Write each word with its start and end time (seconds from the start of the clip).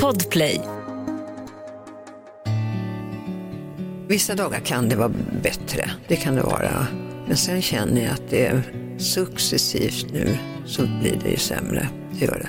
Podplay. 0.00 0.60
Vissa 4.08 4.34
dagar 4.34 4.60
kan 4.60 4.88
det 4.88 4.96
vara 4.96 5.12
bättre, 5.42 5.90
det 6.08 6.16
kan 6.16 6.34
det 6.34 6.42
vara. 6.42 6.86
Men 7.26 7.36
sen 7.36 7.62
känner 7.62 8.02
jag 8.02 8.12
att 8.12 8.30
det 8.30 8.46
är 8.46 8.62
successivt 8.98 10.06
nu 10.12 10.38
så 10.66 10.82
blir 10.82 11.20
det 11.24 11.30
ju 11.30 11.36
sämre. 11.36 11.88
Det 12.12 12.24
gör 12.24 12.38
det. 12.38 12.48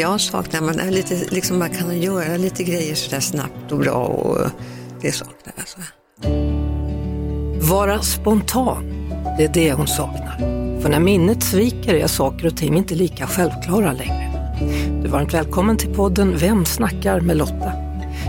Jag 0.00 0.20
saknar, 0.20 0.60
man 0.60 0.78
är 0.78 0.90
lite, 0.90 1.14
liksom 1.30 1.58
man 1.58 1.70
kan 1.70 2.00
göra 2.00 2.36
lite 2.36 2.64
grejer 2.64 2.94
sådär 2.94 3.20
snabbt 3.20 3.72
och 3.72 3.78
bra 3.78 4.04
och 4.04 4.50
det 5.00 5.12
saknar 5.12 5.52
jag. 5.56 5.60
Alltså. 5.60 5.78
Vara 7.72 8.02
spontan, 8.02 9.08
det 9.38 9.44
är 9.44 9.52
det 9.54 9.72
hon 9.72 9.86
saknar. 9.86 10.38
För 10.80 10.88
när 10.88 11.00
minnet 11.00 11.42
sviker 11.42 11.94
är 11.94 12.06
saker 12.06 12.46
och 12.46 12.56
ting 12.56 12.76
inte 12.76 12.94
lika 12.94 13.26
självklara 13.26 13.92
längre. 13.92 14.28
Du 15.08 15.14
är 15.14 15.18
varmt 15.18 15.34
välkommen 15.34 15.76
till 15.76 15.94
podden 15.94 16.36
Vem 16.38 16.64
snackar 16.64 17.20
med 17.20 17.36
Lotta? 17.36 17.72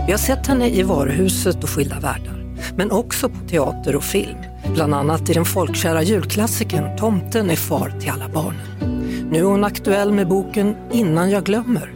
Vi 0.06 0.12
har 0.12 0.18
sett 0.18 0.46
henne 0.46 0.68
i 0.68 0.82
varuhuset 0.82 1.62
och 1.62 1.70
skilda 1.70 2.00
världar, 2.00 2.44
men 2.76 2.90
också 2.90 3.28
på 3.28 3.48
teater 3.48 3.96
och 3.96 4.02
film. 4.02 4.38
Bland 4.74 4.94
annat 4.94 5.30
i 5.30 5.32
den 5.32 5.44
folkkära 5.44 6.02
julklassikern 6.02 6.96
Tomten 6.96 7.50
är 7.50 7.56
far 7.56 7.94
till 8.00 8.10
alla 8.10 8.28
barnen. 8.28 8.96
Nu 9.30 9.38
är 9.38 9.42
hon 9.42 9.64
aktuell 9.64 10.12
med 10.12 10.28
boken 10.28 10.76
Innan 10.92 11.30
jag 11.30 11.44
glömmer, 11.44 11.92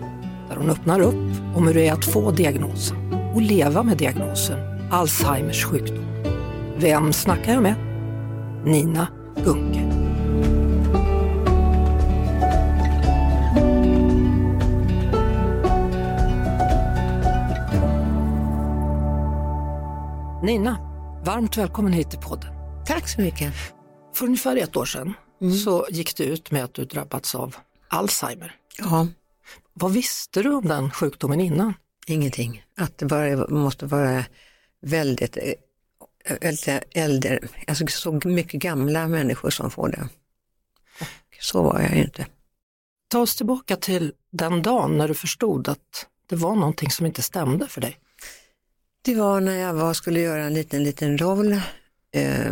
där 0.49 0.57
hon 0.57 0.71
öppnar 0.71 1.01
upp 1.01 1.55
om 1.57 1.67
hur 1.67 1.75
det 1.75 1.89
är 1.89 1.93
att 1.93 2.05
få 2.05 2.31
diagnosen 2.31 3.15
och 3.35 3.43
leva 3.43 3.83
med 3.83 3.97
diagnosen 3.97 4.59
Alzheimers 4.91 5.65
sjukdom. 5.65 6.05
Vem 6.77 7.13
snackar 7.13 7.53
jag 7.53 7.63
med? 7.63 7.75
Nina 8.65 9.09
Gunke. 9.45 9.94
Nina, 20.45 20.79
varmt 21.25 21.57
välkommen 21.57 21.93
hit 21.93 22.11
till 22.11 22.19
podden. 22.19 22.55
Tack 22.87 23.09
så 23.09 23.21
mycket. 23.21 23.55
För 24.15 24.25
ungefär 24.27 24.57
ett 24.57 24.77
år 24.77 24.85
sedan 24.85 25.15
så 25.65 25.87
gick 25.91 26.17
det 26.17 26.25
ut 26.25 26.51
med 26.51 26.65
att 26.65 26.75
du 26.75 26.85
drabbats 26.85 27.35
av 27.35 27.57
Alzheimer. 27.89 28.57
Ja, 28.79 29.07
Vad 29.73 29.93
visste 29.93 30.43
du 30.43 30.55
om 30.55 30.65
den 30.65 30.91
sjukdomen 30.91 31.41
innan? 31.41 31.75
ingenting. 32.07 32.65
Att 32.77 32.99
det 32.99 33.07
bara 33.07 33.49
måste 33.49 33.87
vara 33.87 34.25
väldigt 34.81 35.37
eh, 35.37 35.53
äldre, 36.41 36.81
äldre, 36.91 37.41
alltså 37.67 37.87
så 37.87 38.21
mycket 38.25 38.63
gamla 38.63 39.09
människor 39.09 39.51
som 39.51 39.71
får 39.71 39.89
det. 39.89 40.09
Och 41.01 41.43
så 41.45 41.63
var 41.63 41.81
jag 41.81 41.97
ju 41.97 42.03
inte. 42.03 42.27
Ta 43.09 43.19
oss 43.19 43.37
tillbaka 43.37 43.77
till 43.77 44.13
den 44.31 44.63
dagen 44.63 44.99
när 44.99 45.09
du 45.09 45.15
förstod 45.15 45.69
att 45.69 46.07
det 46.29 46.37
var 46.37 46.55
någonting 46.55 46.91
som 46.91 47.07
inte 47.07 47.23
stämde 47.23 47.69
för 47.69 47.81
dig. 47.81 47.99
Det 49.05 49.15
var 49.15 49.41
när 49.41 49.57
jag 49.57 49.75
var, 49.75 49.95
skulle 49.95 50.21
göra 50.21 50.45
en 50.45 50.55
liten, 50.55 50.85
liten 50.85 51.19
roll, 51.19 51.53
eh, 52.13 52.47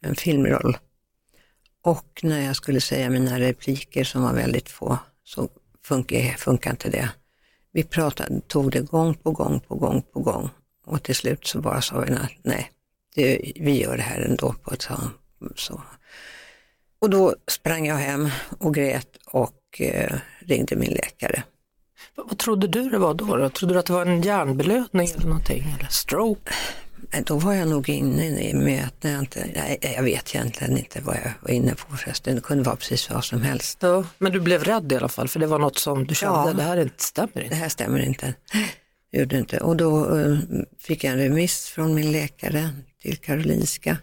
en 0.00 0.16
filmroll. 0.16 0.76
Och 1.82 2.20
när 2.22 2.46
jag 2.46 2.56
skulle 2.56 2.80
säga 2.80 3.10
mina 3.10 3.40
repliker 3.40 4.04
som 4.04 4.22
var 4.22 4.32
väldigt 4.32 4.68
få 4.68 4.98
så 5.24 5.48
funkar, 5.84 6.36
funkar 6.38 6.70
inte 6.70 6.90
det. 6.90 7.10
Vi 7.72 7.82
pratade, 7.82 8.40
tog 8.40 8.70
det 8.70 8.80
gång 8.80 9.14
på 9.14 9.30
gång 9.30 9.60
på 9.60 9.74
gång 9.74 10.02
på 10.02 10.20
gång 10.20 10.50
och 10.86 11.02
till 11.02 11.14
slut 11.14 11.46
så 11.46 11.60
bara 11.60 11.80
sa 11.80 12.00
vi 12.00 12.12
att 12.12 12.30
nej, 12.42 12.70
det, 13.14 13.52
vi 13.56 13.82
gör 13.82 13.96
det 13.96 14.02
här 14.02 14.20
ändå 14.20 14.52
på 14.52 14.74
ett 14.74 14.82
sånt 14.82 15.12
så. 15.56 15.82
Och 16.98 17.10
då 17.10 17.34
sprang 17.50 17.86
jag 17.86 17.96
hem 17.96 18.28
och 18.58 18.74
grät 18.74 19.16
och 19.26 19.80
eh, 19.80 20.18
ringde 20.40 20.76
min 20.76 20.92
läkare. 20.92 21.42
Vad, 22.28 22.38
trodde 22.38 22.66
du 22.66 22.90
det 22.90 22.98
var 22.98 23.14
då, 23.14 23.36
då? 23.36 23.48
Trodde 23.48 23.74
du 23.74 23.78
att 23.80 23.86
det 23.86 23.92
var 23.92 24.06
en 24.06 24.22
hjärnblödning 24.22 25.08
eller 25.16 25.26
någonting? 25.26 25.74
Eller 25.78 25.88
stroke? 25.90 26.52
Men 27.12 27.22
Då 27.24 27.36
var 27.38 27.52
jag 27.52 27.68
nog 27.68 27.88
inne 27.88 28.26
i 28.26 28.52
när 28.52 29.10
jag 29.12 29.20
inte, 29.20 29.46
nej, 29.54 29.78
jag 29.96 30.02
vet 30.02 30.34
egentligen 30.34 30.78
inte 30.78 31.00
vad 31.00 31.16
jag 31.16 31.32
var 31.42 31.50
inne 31.50 31.74
på 31.74 31.96
förresten. 31.96 32.34
Det 32.34 32.40
kunde 32.40 32.64
vara 32.64 32.76
precis 32.76 33.10
vad 33.10 33.24
som 33.24 33.42
helst. 33.42 33.78
Ja, 33.80 34.04
men 34.18 34.32
du 34.32 34.40
blev 34.40 34.64
rädd 34.64 34.92
i 34.92 34.96
alla 34.96 35.08
fall 35.08 35.28
för 35.28 35.40
det 35.40 35.46
var 35.46 35.58
något 35.58 35.78
som 35.78 36.06
du 36.06 36.14
kände, 36.14 36.38
Ja. 36.48 36.52
det 36.52 36.62
här 36.62 36.76
inte 36.76 37.02
stämmer 37.04 37.30
Det 37.34 37.42
inte. 37.44 37.54
här 37.56 37.68
stämmer 37.68 37.98
inte. 38.00 38.34
Det 39.12 39.18
Gjorde 39.18 39.38
inte. 39.38 39.58
Och 39.58 39.76
då 39.76 40.18
eh, 40.18 40.38
fick 40.78 41.04
jag 41.04 41.12
en 41.12 41.18
remiss 41.18 41.68
från 41.68 41.94
min 41.94 42.12
läkare 42.12 42.70
till 43.02 43.16
Karolinska. 43.16 43.96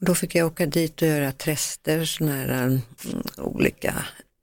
Och 0.00 0.06
då 0.06 0.14
fick 0.14 0.34
jag 0.34 0.46
åka 0.46 0.66
dit 0.66 1.02
och 1.02 1.08
göra 1.08 1.32
tester, 1.32 2.04
sådana 2.04 2.34
här 2.36 2.48
mm, 2.58 2.80
olika 3.38 3.94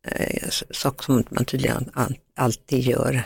eh, 0.08 0.50
saker 0.72 1.04
som 1.04 1.24
man 1.30 1.46
tydligen 1.46 1.90
alltid 2.36 2.80
gör. 2.80 3.24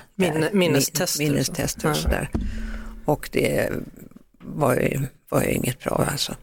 Minnestester 0.54 1.20
Min, 1.20 1.30
och 1.30 1.34
minnestester 1.34 1.82
så. 1.82 1.90
och 1.90 1.98
sådär. 1.98 2.30
Och 3.06 3.30
det 3.32 3.70
var 4.40 4.76
ju, 4.76 5.02
var 5.30 5.44
ju 5.44 5.52
inget 5.52 5.80
bra 5.84 6.08
alltså. 6.12 6.36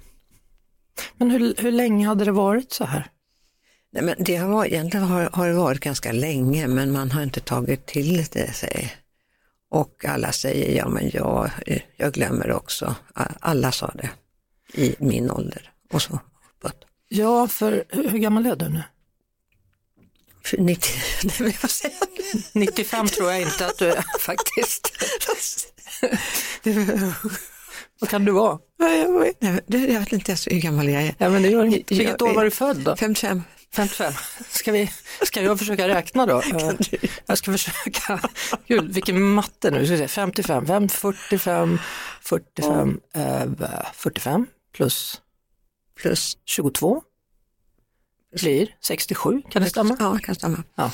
Men 1.17 1.31
hur, 1.31 1.55
hur 1.59 1.73
länge 1.73 2.07
hade 2.07 2.25
det 2.25 2.33
varit 2.33 2.73
så 2.73 2.85
här? 2.85 3.07
Nej, 3.93 4.03
men 4.03 4.15
det 4.19 4.37
har, 4.37 4.49
varit- 4.49 4.73
egentligen 4.73 5.07
har, 5.07 5.31
har 5.33 5.49
det 5.49 5.55
varit 5.55 5.81
ganska 5.81 6.13
länge 6.13 6.67
men 6.67 6.93
man 6.93 7.11
har 7.11 7.23
inte 7.23 7.41
tagit 7.41 7.87
till 7.87 8.25
det 8.33 8.53
sig. 8.53 8.97
Och 9.71 10.05
alla 10.05 10.33
säger 10.33 10.77
ja 10.77 10.89
men 10.89 11.11
jag, 11.13 11.51
jag 11.97 12.13
glömmer 12.13 12.53
också. 12.53 12.95
Alla 13.41 13.73
sa 13.73 13.95
det 13.95 14.11
i 14.83 14.95
min 14.99 15.31
ålder 15.31 15.71
och 15.93 16.03
så 16.03 16.21
uppåt. 16.59 16.85
Ja, 17.09 17.49
för 17.49 17.85
hur, 17.89 18.09
hur 18.09 18.19
gammal 18.19 18.47
är 18.47 18.57
du 18.57 18.69
nu? 18.69 18.83
För 20.45 20.57
90, 20.59 20.91
nej, 21.25 21.35
men 21.39 21.53
jag 21.63 21.71
säger 21.71 21.97
95 22.53 23.07
tror 23.09 23.31
jag 23.31 23.41
inte 23.43 23.67
att 23.67 23.79
du 23.79 23.87
är 23.93 24.05
faktiskt. 24.21 24.93
Vad 28.01 28.11
kan 28.11 28.25
du 28.25 28.33
vara? 28.33 28.59
Jag 28.79 29.21
vet- 29.21 29.37
nej, 29.41 29.61
det- 29.67 29.79
jag 29.79 30.01
vet 30.01 30.13
inte 30.13 30.31
ens 30.31 30.47
hur 30.47 30.61
gammal 30.61 30.89
jag 30.89 31.03
är. 31.03 31.15
Ja, 31.19 31.29
men 31.29 31.43
det 31.43 31.49
gör 31.49 31.65
Vilket 31.65 32.23
år 32.23 32.35
var 32.35 32.45
du 32.45 32.51
född 32.51 32.77
då? 32.77 32.97
55. 32.97 33.43
55. 33.75 34.13
Ska, 34.51 34.73
vi, 34.73 34.91
ska 35.23 35.43
jag 35.43 35.59
försöka 35.59 35.89
räkna 35.89 36.27
då? 36.27 36.43
Jag 37.27 37.39
ska 37.39 37.53
försöka. 37.53 38.21
Gud, 38.67 38.95
vilken 38.95 39.23
matte 39.23 39.71
nu. 39.71 39.87
Ska 39.87 39.93
vi 39.97 39.99
se. 39.99 40.09
55, 40.09 40.67
Fem- 40.67 40.89
45, 40.89 41.79
45, 42.23 43.01
eh, 43.15 43.43
45 43.95 44.47
plus 44.77 45.21
Plus, 45.97 46.37
22 46.45 47.03
blir 48.41 48.77
67. 48.81 49.43
Kan 49.51 49.63
det 49.63 49.71
stämma? 49.71 49.97
ja, 50.01 50.19
kan 50.23 50.35
stämma. 50.35 50.63
Ja, 50.75 50.91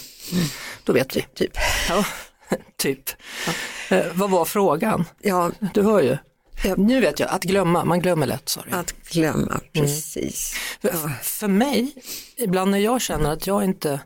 då 0.84 0.93
vet 0.93 1.17
vi. 1.17 1.23
Typ. 1.34 1.53
Ja, 1.89 2.05
typ. 2.77 3.11
Eh, 3.91 4.06
vad 4.15 4.31
var 4.31 4.45
frågan? 4.45 5.05
Ja, 5.23 5.50
Du 5.75 5.83
hör 5.83 6.03
ju. 6.03 6.17
Ja. 6.65 6.75
Nu 6.77 7.00
vet 7.00 7.21
jag, 7.21 7.29
att 7.31 7.43
glömma, 7.43 7.84
man 7.84 8.00
glömmer 8.00 8.27
lätt 8.27 8.49
sa 8.49 8.62
du. 8.62 8.77
att 8.77 8.93
glömma, 9.11 9.61
precis. 9.73 10.55
För, 10.81 11.09
för 11.23 11.49
mig, 11.49 11.95
ibland 12.37 12.71
när 12.71 12.79
jag 12.79 13.00
känner 13.00 13.31
att 13.31 13.47
jag 13.47 13.65
inte 13.65 14.00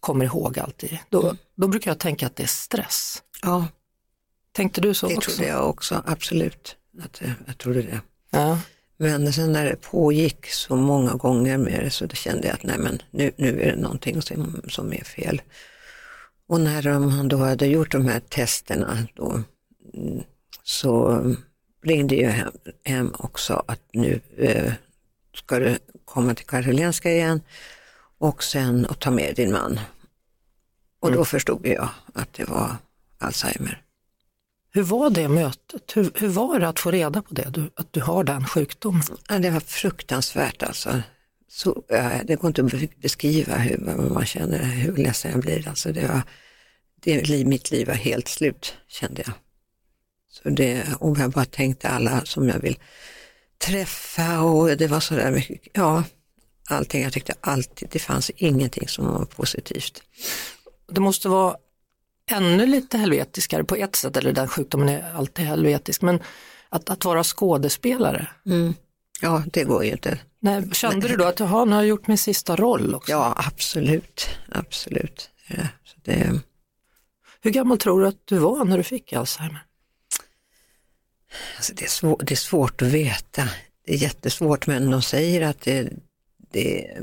kommer 0.00 0.24
ihåg 0.24 0.58
alltid, 0.58 0.98
då, 1.08 1.36
då 1.56 1.68
brukar 1.68 1.90
jag 1.90 1.98
tänka 1.98 2.26
att 2.26 2.36
det 2.36 2.42
är 2.42 2.46
stress. 2.46 3.22
Ja, 3.42 3.66
Tänkte 4.52 4.80
du 4.80 4.94
så 4.94 5.06
det 5.08 5.16
också? 5.16 5.30
trodde 5.30 5.48
jag 5.48 5.68
också, 5.68 6.02
absolut. 6.06 6.76
Att, 7.02 7.20
jag- 7.20 7.30
jag 7.46 7.58
trodde 7.58 7.82
det. 7.82 8.00
Ja. 8.30 8.58
Men 8.98 9.32
sen 9.32 9.52
när 9.52 9.64
det 9.64 9.76
pågick 9.76 10.46
så 10.46 10.76
många 10.76 11.14
gånger 11.14 11.58
med 11.58 11.84
det 11.84 11.90
så 11.90 12.06
då 12.06 12.14
kände 12.14 12.46
jag 12.46 12.54
att 12.54 12.62
nej 12.62 12.78
men 12.78 13.02
nu, 13.10 13.32
nu 13.36 13.62
är 13.62 13.70
det 13.70 13.82
någonting 13.82 14.22
som, 14.22 14.62
som 14.68 14.92
är 14.92 15.04
fel. 15.04 15.42
Och 16.48 16.60
när 16.60 16.82
de 16.82 17.28
då 17.28 17.36
hade 17.36 17.66
gjort 17.66 17.92
de 17.92 18.06
här 18.06 18.20
testerna 18.20 19.06
då, 19.14 19.42
mm, 19.94 20.22
så 20.62 21.22
ringde 21.82 22.16
jag 22.16 22.30
hem, 22.30 22.52
hem 22.84 23.14
också 23.18 23.64
att 23.66 23.80
nu 23.92 24.20
eh, 24.36 24.72
ska 25.34 25.58
du 25.58 25.78
komma 26.04 26.34
till 26.34 26.46
Karolinska 26.46 27.12
igen 27.12 27.40
och 28.18 28.42
sen 28.44 28.84
och 28.86 28.98
ta 28.98 29.10
med 29.10 29.34
din 29.36 29.52
man. 29.52 29.80
Och 31.00 31.12
då 31.12 31.24
förstod 31.24 31.66
jag 31.66 31.88
att 32.14 32.32
det 32.32 32.44
var 32.44 32.76
Alzheimer. 33.18 33.82
Hur 34.70 34.82
var 34.82 35.10
det 35.10 35.28
mötet? 35.28 35.96
Hur, 35.96 36.10
hur 36.14 36.28
var 36.28 36.58
det 36.58 36.68
att 36.68 36.80
få 36.80 36.90
reda 36.90 37.22
på 37.22 37.34
det, 37.34 37.50
du, 37.50 37.70
att 37.74 37.92
du 37.92 38.00
har 38.00 38.24
den 38.24 38.46
sjukdomen? 38.46 39.02
Ja, 39.28 39.38
det 39.38 39.50
var 39.50 39.60
fruktansvärt 39.60 40.62
alltså. 40.62 41.02
Så, 41.48 41.82
ja, 41.88 42.10
det 42.24 42.36
går 42.36 42.48
inte 42.48 42.62
att 42.62 43.00
beskriva 43.00 43.56
hur 43.56 43.78
man 44.10 44.26
känner, 44.26 44.58
hur 44.58 44.96
ledsen 44.96 45.30
jag 45.30 45.40
blir. 45.40 45.68
Alltså 45.68 45.92
det 45.92 46.06
var, 46.06 46.22
det, 47.00 47.46
mitt 47.46 47.70
liv 47.70 47.86
var 47.86 47.94
helt 47.94 48.28
slut 48.28 48.74
kände 48.88 49.22
jag. 49.26 49.34
Så 50.30 50.50
det, 50.50 50.84
och 51.00 51.18
jag 51.18 51.30
bara 51.30 51.44
tänkte 51.44 51.88
alla 51.88 52.24
som 52.24 52.48
jag 52.48 52.58
vill 52.58 52.78
träffa 53.58 54.40
och 54.40 54.76
det 54.76 54.86
var 54.86 55.00
sådär 55.00 55.30
mycket, 55.30 55.60
ja, 55.72 56.04
allting. 56.68 57.02
Jag 57.02 57.12
tyckte 57.12 57.34
alltid, 57.40 57.88
det 57.92 57.98
fanns 57.98 58.30
ingenting 58.30 58.88
som 58.88 59.06
var 59.06 59.24
positivt. 59.24 60.02
Det 60.92 61.00
måste 61.00 61.28
vara 61.28 61.56
ännu 62.28 62.66
lite 62.66 62.98
helvetiskare 62.98 63.64
på 63.64 63.76
ett 63.76 63.96
sätt, 63.96 64.16
eller 64.16 64.32
den 64.32 64.48
sjukdomen 64.48 64.88
är 64.88 65.12
alltid 65.14 65.44
helvetisk, 65.44 66.02
men 66.02 66.22
att, 66.68 66.90
att 66.90 67.04
vara 67.04 67.24
skådespelare. 67.24 68.28
Ja, 69.20 69.42
det 69.52 69.64
går 69.64 69.84
ju 69.84 69.90
inte. 69.90 70.18
Nej, 70.40 70.70
kände 70.72 71.08
du 71.08 71.16
då 71.16 71.24
att 71.24 71.40
jaha, 71.40 71.64
nu 71.64 71.72
har 71.72 71.82
jag 71.82 71.88
gjort 71.88 72.06
min 72.06 72.18
sista 72.18 72.56
roll 72.56 72.94
också? 72.94 73.12
Ja, 73.12 73.34
absolut, 73.46 74.28
absolut. 74.48 75.30
Ja, 75.48 75.62
så 75.84 75.96
det, 76.04 76.40
Hur 77.40 77.50
gammal 77.50 77.78
tror 77.78 78.00
du 78.00 78.08
att 78.08 78.26
du 78.26 78.38
var 78.38 78.64
när 78.64 78.76
du 78.76 78.82
fick 78.82 79.12
Alzheimer? 79.12 79.64
Alltså 81.56 81.74
det, 81.74 81.84
är 81.84 81.88
svår, 81.88 82.20
det 82.22 82.34
är 82.34 82.36
svårt 82.36 82.82
att 82.82 82.88
veta. 82.88 83.48
Det 83.86 83.94
är 83.94 83.96
jättesvårt 83.96 84.66
men 84.66 84.90
de 84.90 85.02
säger 85.02 85.48
att 85.48 85.60
det, 85.60 85.92
det, 86.52 86.96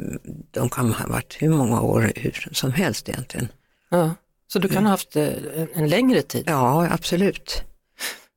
de 0.51 0.69
kan 0.69 0.93
ha 0.93 1.07
varit 1.07 1.37
hur 1.39 1.49
många 1.49 1.81
år 1.81 2.11
hur 2.15 2.49
som 2.51 2.71
helst 2.71 3.09
egentligen. 3.09 3.47
Ja. 3.89 4.15
Så 4.47 4.59
du 4.59 4.67
kan 4.67 4.83
ha 4.83 4.89
haft 4.91 5.11
det 5.11 5.35
en, 5.73 5.89
längre 5.89 6.21
tid? 6.21 6.43
Ja, 6.47 6.87
absolut. 6.91 7.63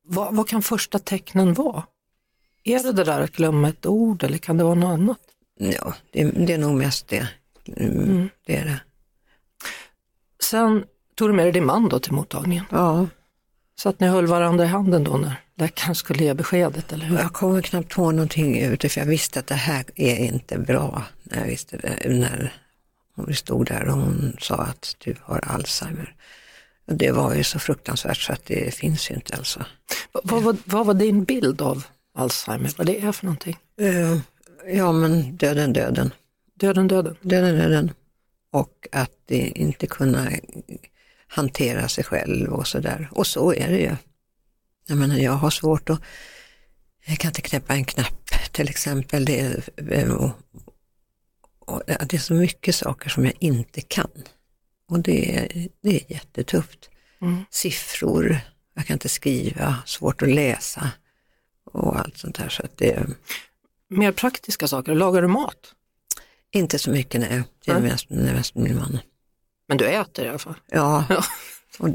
Vad, 0.04 0.34
vad 0.34 0.48
kan 0.48 0.62
första 0.62 0.98
tecknen 0.98 1.54
vara? 1.54 1.82
Är 2.64 2.82
det 2.82 2.92
det 2.92 3.04
där 3.04 3.20
att 3.20 3.32
glömma 3.32 3.68
ett 3.68 3.86
ord 3.86 4.22
eller 4.22 4.38
kan 4.38 4.56
det 4.56 4.64
vara 4.64 4.74
något 4.74 4.88
annat? 4.88 5.18
Ja, 5.58 5.94
det, 6.12 6.24
det 6.24 6.52
är 6.52 6.58
nog 6.58 6.74
mest 6.76 7.08
det. 7.08 7.28
Mm, 7.76 8.28
Det 8.46 8.56
är 8.56 8.64
det. 8.64 8.80
Sen 10.44 10.84
tog 11.14 11.28
du 11.28 11.32
med 11.32 11.44
dig 11.44 11.52
din 11.52 11.64
man 11.66 11.88
då 11.88 11.98
till 11.98 12.12
mottagningen. 12.12 12.64
Ja, 12.70 13.06
Så 13.80 13.88
att 13.88 14.00
ni 14.00 14.06
höll 14.06 14.26
varandra 14.26 14.64
i 14.64 14.68
handen 14.68 15.04
då 15.04 15.16
när 15.16 15.34
läkaren 15.56 15.94
skulle 15.94 16.24
ge 16.24 16.34
beskedet, 16.34 16.92
eller 16.92 17.06
hur? 17.06 17.18
jag 17.18 17.32
kommer 17.32 17.62
knappt 17.62 17.92
ihåg 17.98 18.14
någonting 18.14 18.58
ut 18.58 18.92
för 18.92 19.00
jag 19.00 19.06
visste 19.06 19.40
att 19.40 19.46
det 19.46 19.54
här 19.54 19.84
är 19.94 20.16
inte 20.16 20.58
bra. 20.58 21.02
När 21.22 21.38
jag 21.38 21.46
visste 21.46 21.76
det, 21.76 22.08
när 22.08 22.52
hon 23.18 23.34
stod 23.34 23.66
där 23.66 23.84
och 23.88 23.92
hon 23.94 24.36
sa 24.40 24.54
att 24.56 24.96
du 24.98 25.16
har 25.22 25.38
Alzheimer. 25.38 26.14
Och 26.86 26.94
det 26.94 27.10
var 27.10 27.34
ju 27.34 27.44
så 27.44 27.58
fruktansvärt 27.58 28.16
så 28.18 28.32
att 28.32 28.46
det 28.46 28.74
finns 28.74 29.10
ju 29.10 29.14
inte 29.14 29.36
alltså. 29.36 29.64
Vad, 30.12 30.26
vad, 30.30 30.42
var- 30.42 30.56
vad 30.64 30.86
var 30.86 30.94
din 30.94 31.24
bild 31.24 31.62
av 31.62 31.84
Alzheimer? 32.14 32.72
Vad 32.78 32.86
det 32.86 33.00
är 33.00 33.12
för 33.12 33.26
någonting? 33.26 33.56
Eh, 33.80 34.18
Ja 34.66 34.92
men 34.92 35.36
döden, 35.36 35.72
döden. 35.72 36.10
Döden, 36.54 36.88
döden. 36.88 37.16
döden, 37.22 37.56
döden. 37.58 37.90
Och 38.52 38.88
att 38.92 39.10
det 39.26 39.36
inte 39.54 39.86
kunna 39.86 40.30
hantera 41.28 41.88
sig 41.88 42.04
själv 42.04 42.52
och 42.52 42.66
sådär. 42.66 43.08
Och 43.12 43.26
så 43.26 43.52
är 43.54 43.68
det 43.68 43.78
ju. 43.78 43.96
Jag 44.86 44.98
menar, 44.98 45.16
jag 45.16 45.32
har 45.32 45.50
svårt 45.50 45.90
att, 45.90 46.00
jag 47.06 47.18
kan 47.18 47.28
inte 47.28 47.40
knäppa 47.42 47.74
en 47.74 47.84
knapp 47.84 48.30
till 48.52 48.68
exempel. 48.68 49.24
Det 49.24 49.68
eh, 49.90 50.10
och, 50.12 50.30
och 51.68 51.82
det 51.86 52.14
är 52.14 52.18
så 52.18 52.34
mycket 52.34 52.74
saker 52.74 53.08
som 53.10 53.24
jag 53.24 53.34
inte 53.40 53.80
kan. 53.80 54.10
Och 54.90 55.00
det 55.00 55.36
är, 55.36 55.68
det 55.82 55.96
är 55.96 56.12
jättetufft. 56.12 56.90
Mm. 57.20 57.44
Siffror, 57.50 58.40
jag 58.74 58.86
kan 58.86 58.94
inte 58.94 59.08
skriva, 59.08 59.76
svårt 59.86 60.22
att 60.22 60.28
läsa 60.28 60.90
och 61.72 61.98
allt 62.00 62.18
sånt 62.18 62.36
där. 62.38 62.48
Så 62.48 62.62
att 62.62 62.76
det 62.78 63.06
Mer 63.90 64.12
praktiska 64.12 64.68
saker, 64.68 64.94
lagar 64.94 65.22
du 65.22 65.28
mat? 65.28 65.74
inte 66.52 66.78
så 66.78 66.90
mycket, 66.90 67.20
nej. 67.20 67.42
Det 67.64 67.70
är 67.70 67.80
Nej. 67.80 67.90
mest, 67.90 68.06
det 68.08 68.28
är 68.28 68.34
mest 68.34 68.54
min 68.54 68.76
man. 68.76 68.98
Men 69.68 69.76
du 69.78 69.86
äter 69.86 70.24
i 70.24 70.28
alla 70.28 70.38
fall? 70.38 70.54
Ja, 70.70 71.04
Ja. 71.08 71.24
och 71.78 71.88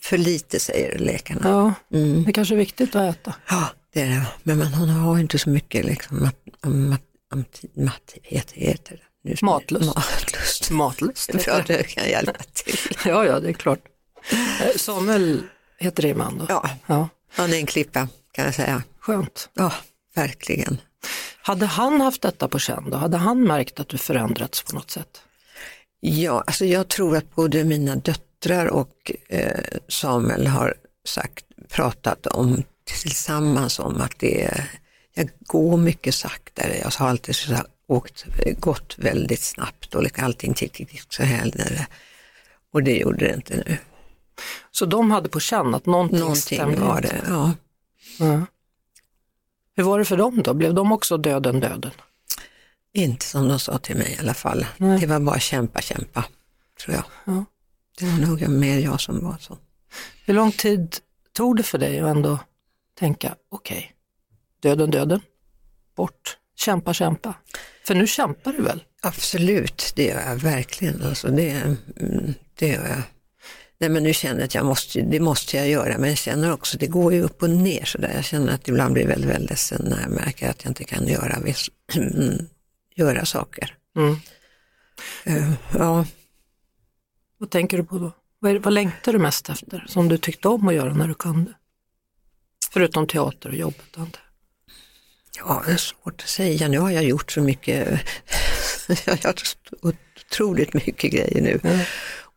för 0.00 0.18
lite 0.18 0.60
säger 0.60 0.98
läkarna. 0.98 1.40
Ja, 1.44 1.74
Mm. 1.98 2.24
det 2.24 2.32
kanske 2.32 2.54
är 2.54 2.58
viktigt 2.58 2.94
att 2.94 3.16
äta. 3.16 3.34
Ja, 3.50 3.68
det 3.92 4.00
är 4.00 4.06
det. 4.06 4.26
Men 4.42 4.58
man, 4.58 4.72
har 4.72 5.18
inte 5.18 5.38
så 5.38 5.50
mycket 5.50 5.84
liksom, 5.84 6.22
mat, 6.22 6.36
mat, 6.64 7.00
mat, 7.34 7.62
mat, 7.74 8.14
heter, 8.22 8.54
heter 8.56 8.96
det. 8.96 9.28
Nu- 9.30 9.36
Matlust. 9.42 9.94
Matlust. 9.94 10.70
Matlust. 10.70 11.30
Ja, 11.46 11.62
det 11.66 11.82
kan 11.82 12.08
hjälpa 12.08 12.42
till. 12.52 12.78
Ja, 13.04 13.24
ja, 13.26 13.40
det 13.40 13.48
är 13.48 13.52
klart. 13.52 13.80
Eh, 14.62 14.76
Samuel 14.76 15.42
heter 15.78 16.02
din 16.02 16.18
man 16.18 16.38
då? 16.38 16.46
Ja, 16.48 16.70
ja. 16.86 17.08
han 17.32 17.52
är 17.52 17.56
en 17.56 17.66
klippa 17.66 18.08
kan 18.32 18.44
jag 18.44 18.54
säga. 18.54 18.82
Skönt. 19.00 19.48
Ja, 19.54 19.72
verkligen. 20.14 20.80
Hade 21.42 21.66
han 21.66 22.00
haft 22.00 22.22
detta 22.22 22.48
på 22.48 22.58
känn 22.58 22.90
då? 22.90 22.96
Hade 22.96 23.16
han 23.16 23.42
märkt 23.42 23.80
att 23.80 23.88
du 23.88 23.98
förändrats 23.98 24.62
på 24.62 24.74
något 24.74 24.90
sätt? 24.90 25.22
Ja, 26.00 26.44
alltså 26.46 26.64
jag 26.64 26.88
tror 26.88 27.16
att 27.16 27.34
både 27.34 27.64
mina 27.64 27.96
döttrar 27.96 28.66
och 28.66 29.12
eh, 29.28 29.64
Samuel 29.88 30.46
har 30.46 30.74
sagt, 31.04 31.44
pratat 31.70 32.26
om 32.26 32.62
tillsammans 32.84 33.78
om 33.78 34.00
att 34.00 34.18
det 34.18 34.42
är, 34.44 34.70
jag 35.18 35.30
går 35.40 35.76
mycket 35.76 36.14
saktare. 36.14 36.78
Jag 36.78 36.90
har 36.90 37.08
alltid 37.08 37.36
så 37.36 37.54
här, 37.54 37.66
åkt, 37.86 38.24
gått 38.58 38.98
väldigt 38.98 39.42
snabbt 39.42 39.94
och 39.94 40.02
liksom 40.02 40.24
allting 40.24 40.54
tick, 40.54 41.02
så 41.08 41.22
här. 41.22 41.86
Och 42.72 42.82
det 42.82 42.96
gjorde 42.96 43.26
det 43.26 43.34
inte 43.34 43.56
nu. 43.56 43.76
Så 44.70 44.86
de 44.86 45.10
hade 45.10 45.28
på 45.28 45.40
känn 45.40 45.74
att 45.74 45.86
någonting, 45.86 46.18
Någonting 46.18 46.42
stämde 46.42 46.80
var 46.80 47.00
det, 47.00 47.20
ja. 47.28 47.52
Ja. 48.18 48.46
Hur 49.76 49.82
var 49.82 49.98
det 49.98 50.04
för 50.04 50.16
dem 50.16 50.42
då? 50.42 50.54
Blev 50.54 50.74
de 50.74 50.92
också 50.92 51.16
döden, 51.16 51.60
döden? 51.60 51.92
Inte 52.92 53.26
som 53.26 53.48
de 53.48 53.58
sa 53.58 53.78
till 53.78 53.96
mig 53.96 54.12
i 54.12 54.20
alla 54.20 54.34
fall. 54.34 54.66
Nej. 54.76 55.00
Det 55.00 55.06
var 55.06 55.20
bara 55.20 55.38
kämpa, 55.38 55.80
kämpa, 55.80 56.24
tror 56.84 56.94
jag. 56.94 57.04
Ja. 57.24 57.44
Det 57.98 58.04
var 58.04 58.18
nog 58.18 58.48
mer 58.48 58.78
jag 58.78 59.00
som 59.00 59.24
var 59.24 59.36
så. 59.40 59.58
Hur 60.24 60.34
lång 60.34 60.52
tid 60.52 60.96
tog 61.32 61.56
det 61.56 61.62
för 61.62 61.78
dig 61.78 62.00
att 62.00 62.16
ändå 62.16 62.38
tänka, 62.98 63.34
okej, 63.50 63.95
döden, 64.66 64.90
döden, 64.90 65.20
bort, 65.96 66.36
kämpa, 66.56 66.94
kämpa. 66.94 67.34
För 67.86 67.94
nu 67.94 68.06
kämpar 68.06 68.52
du 68.52 68.62
väl? 68.62 68.84
Absolut, 69.02 69.92
det 69.96 70.04
gör 70.04 70.20
jag 70.28 70.36
verkligen. 70.36 71.02
Alltså 71.02 71.28
det, 71.28 71.50
mm, 72.00 72.34
det 72.58 72.68
gör 72.68 72.88
jag. 72.88 73.02
Nej 73.78 73.90
men 73.90 74.02
nu 74.02 74.12
känner 74.14 74.40
jag 74.40 74.44
att 74.44 74.54
jag 74.54 74.66
måste, 74.66 75.00
det 75.00 75.20
måste 75.20 75.56
jag 75.56 75.68
göra, 75.68 75.98
men 75.98 76.08
jag 76.08 76.18
känner 76.18 76.52
också, 76.52 76.78
det 76.78 76.86
går 76.86 77.12
ju 77.14 77.22
upp 77.22 77.42
och 77.42 77.50
ner 77.50 77.84
sådär. 77.84 78.12
Jag 78.14 78.24
känner 78.24 78.52
att 78.52 78.68
ibland 78.68 78.92
blir 78.94 79.06
väldigt, 79.06 79.30
väldigt 79.30 79.50
ledsen 79.50 79.86
när 79.90 80.00
jag 80.00 80.10
märker 80.10 80.50
att 80.50 80.64
jag 80.64 80.70
inte 80.70 80.84
kan 80.84 81.06
göra, 81.06 81.40
viss, 81.40 81.70
göra 82.96 83.24
saker. 83.26 83.74
Mm. 83.96 84.16
Eh, 85.24 85.52
Ja, 85.78 86.06
Vad 87.38 87.50
tänker 87.50 87.76
du 87.76 87.84
på 87.84 87.98
då? 87.98 88.12
Vad, 88.38 88.52
är, 88.52 88.58
vad 88.58 88.72
längtar 88.72 89.12
du 89.12 89.18
mest 89.18 89.48
efter 89.48 89.84
som 89.88 90.08
du 90.08 90.18
tyckte 90.18 90.48
om 90.48 90.68
att 90.68 90.74
göra 90.74 90.94
när 90.94 91.08
du 91.08 91.14
kunde? 91.14 91.52
Förutom 92.72 93.06
teater 93.06 93.48
och 93.48 93.54
jobbet 93.56 93.96
antar 93.96 94.20
jag. 94.20 94.25
Ja, 95.38 95.62
det 95.66 95.72
är 95.72 95.76
svårt 95.76 96.22
att 96.22 96.28
säga. 96.28 96.68
Nu 96.68 96.78
har 96.78 96.90
jag 96.90 97.04
gjort 97.04 97.32
så 97.32 97.40
mycket, 97.40 97.88
jag 99.06 99.18
har 99.24 99.34
otroligt 100.32 100.74
mycket 100.74 101.12
grejer 101.12 101.40
nu. 101.42 101.60
Mm. 101.64 101.78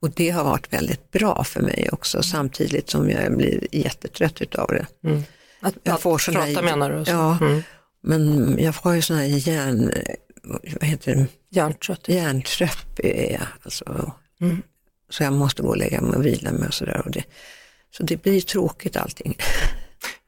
Och 0.02 0.12
det 0.12 0.30
har 0.30 0.44
varit 0.44 0.74
väldigt 0.74 1.12
bra 1.12 1.44
för 1.44 1.62
mig 1.62 1.90
också, 1.92 2.24
samtidigt 2.24 2.90
som 2.90 3.10
jag 3.10 3.38
blir 3.38 3.68
jättetrött 3.76 4.42
utav 4.42 4.68
det. 4.68 4.86
Mm. 5.10 5.24
Att, 5.62 5.74
Jag 5.84 5.96
att 5.96 6.02
får 6.02 6.18
såna 6.18 6.40
prata 6.40 6.52
här- 6.52 6.62
menar 6.64 6.92
du? 6.92 7.06
Så. 7.06 7.12
Ja. 7.12 7.38
Mm. 7.42 7.64
Men 8.04 8.56
jag 8.60 8.74
har 8.74 8.94
ju 8.94 9.02
sån 9.02 9.18
här 9.18 9.26
hjärn, 9.26 9.92
vad 10.80 10.84
heter 10.90 11.16
det, 11.16 11.26
Hjärntrött. 11.52 12.08
hjärntröpp 12.10 13.00
är 13.04 13.32
jag. 13.32 13.48
Alltså. 13.64 14.12
Mm. 14.42 14.62
Så 15.10 15.24
jag 15.24 15.34
måste 15.34 15.62
gå 15.62 15.68
och 15.70 15.78
lägga 15.78 16.02
mig 16.02 16.16
och 16.18 16.26
vila 16.26 16.52
mig 16.52 16.68
och 16.68 16.74
sådär. 16.74 17.24
Så 17.98 18.04
det 18.04 18.22
blir 18.22 18.42
tråkigt 18.42 18.98
allting. 18.98 19.38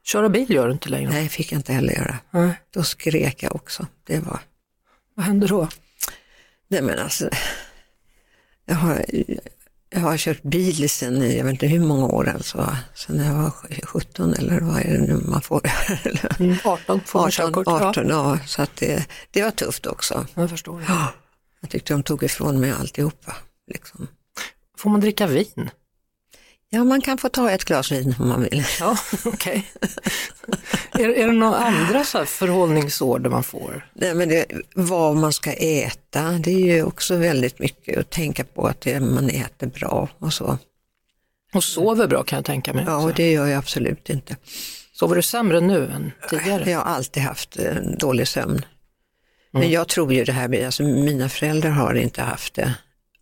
Köra 0.04 0.28
bil 0.28 0.50
gör 0.50 0.66
du 0.66 0.72
inte 0.72 0.88
längre? 0.88 1.10
Nej, 1.10 1.28
fick 1.28 1.52
jag 1.52 1.58
inte 1.58 1.72
heller 1.72 1.92
göra. 1.92 2.18
Nej. 2.30 2.60
Då 2.70 2.82
skrek 2.82 3.42
jag 3.42 3.54
också. 3.56 3.86
Det 4.06 4.18
var, 4.18 4.40
Vad 5.14 5.26
händer 5.26 5.48
då? 5.48 5.68
nej 6.68 6.82
men 6.82 6.98
alltså, 6.98 7.30
jag 8.66 8.74
har, 8.74 9.04
jag 9.90 10.00
har 10.00 10.16
kört 10.16 10.42
bil 10.42 10.90
sen 10.90 11.36
jag 11.36 11.44
vet 11.44 11.52
inte 11.52 11.66
hur 11.66 11.80
många 11.80 12.06
år 12.06 12.28
alltså, 12.28 12.76
sen 12.94 13.18
jag 13.18 13.34
var 13.34 13.50
17 13.84 14.34
eller 14.34 14.60
vad 14.60 14.80
är 14.80 14.92
det 14.92 14.98
nu 14.98 15.20
man 15.24 15.42
får? 15.42 15.60
Mm. 16.38 16.56
18 16.64 17.00
får 17.00 17.18
man 17.18 17.28
18, 17.28 17.30
körkort. 17.30 17.66
18 17.68 18.08
ja, 18.08 18.38
så 18.46 18.62
att 18.62 18.76
det, 18.76 19.06
det 19.30 19.42
var 19.42 19.50
tufft 19.50 19.86
också. 19.86 20.26
Ja, 20.34 20.42
jag 20.42 20.50
förstår. 20.50 20.84
Ja, 20.88 21.08
jag 21.60 21.70
tyckte 21.70 21.94
de 21.94 22.02
tog 22.02 22.22
ifrån 22.22 22.60
mig 22.60 22.70
alltihopa. 22.70 23.36
Liksom. 23.66 24.08
Får 24.78 24.90
man 24.90 25.00
dricka 25.00 25.26
vin? 25.26 25.70
Ja, 26.74 26.84
man 26.84 27.00
kan 27.00 27.18
få 27.18 27.28
ta 27.28 27.50
ett 27.50 27.64
glas 27.64 27.92
vin 27.92 28.14
om 28.18 28.28
man 28.28 28.42
vill. 28.42 28.64
Ja, 28.80 28.96
okej. 29.24 29.72
är, 30.92 31.08
är 31.08 31.26
det 31.26 31.32
några 31.32 31.56
andra 31.56 32.04
så 32.04 32.24
förhållningsorder 32.24 33.30
man 33.30 33.44
får? 33.44 33.90
Nej, 33.94 34.14
men 34.14 34.28
det, 34.28 34.46
vad 34.74 35.16
man 35.16 35.32
ska 35.32 35.52
äta, 35.52 36.30
det 36.30 36.50
är 36.50 36.74
ju 36.74 36.82
också 36.82 37.16
väldigt 37.16 37.58
mycket 37.58 37.98
att 37.98 38.10
tänka 38.10 38.44
på 38.44 38.66
att 38.66 38.80
det, 38.80 39.00
man 39.00 39.28
äter 39.28 39.66
bra 39.66 40.08
och 40.18 40.32
så. 40.32 40.58
Och 41.54 41.64
sover 41.64 42.06
bra 42.06 42.22
kan 42.22 42.36
jag 42.36 42.44
tänka 42.44 42.72
mig. 42.72 42.84
Ja, 42.86 42.96
och 42.96 43.14
det 43.14 43.32
gör 43.32 43.46
jag 43.46 43.58
absolut 43.58 44.10
inte. 44.10 44.36
Sover 44.92 45.16
du 45.16 45.22
sämre 45.22 45.60
nu 45.60 45.86
än 45.86 46.12
tidigare? 46.30 46.70
Jag 46.70 46.78
har 46.78 46.84
alltid 46.84 47.22
haft 47.22 47.58
eh, 47.58 47.74
dålig 47.98 48.28
sömn. 48.28 48.64
Men 49.50 49.70
jag 49.70 49.88
tror 49.88 50.12
ju 50.12 50.24
det 50.24 50.32
här, 50.32 50.64
alltså 50.66 50.82
mina 50.82 51.28
föräldrar 51.28 51.70
har 51.70 51.94
inte 51.94 52.22
haft 52.22 52.54
det 52.54 52.74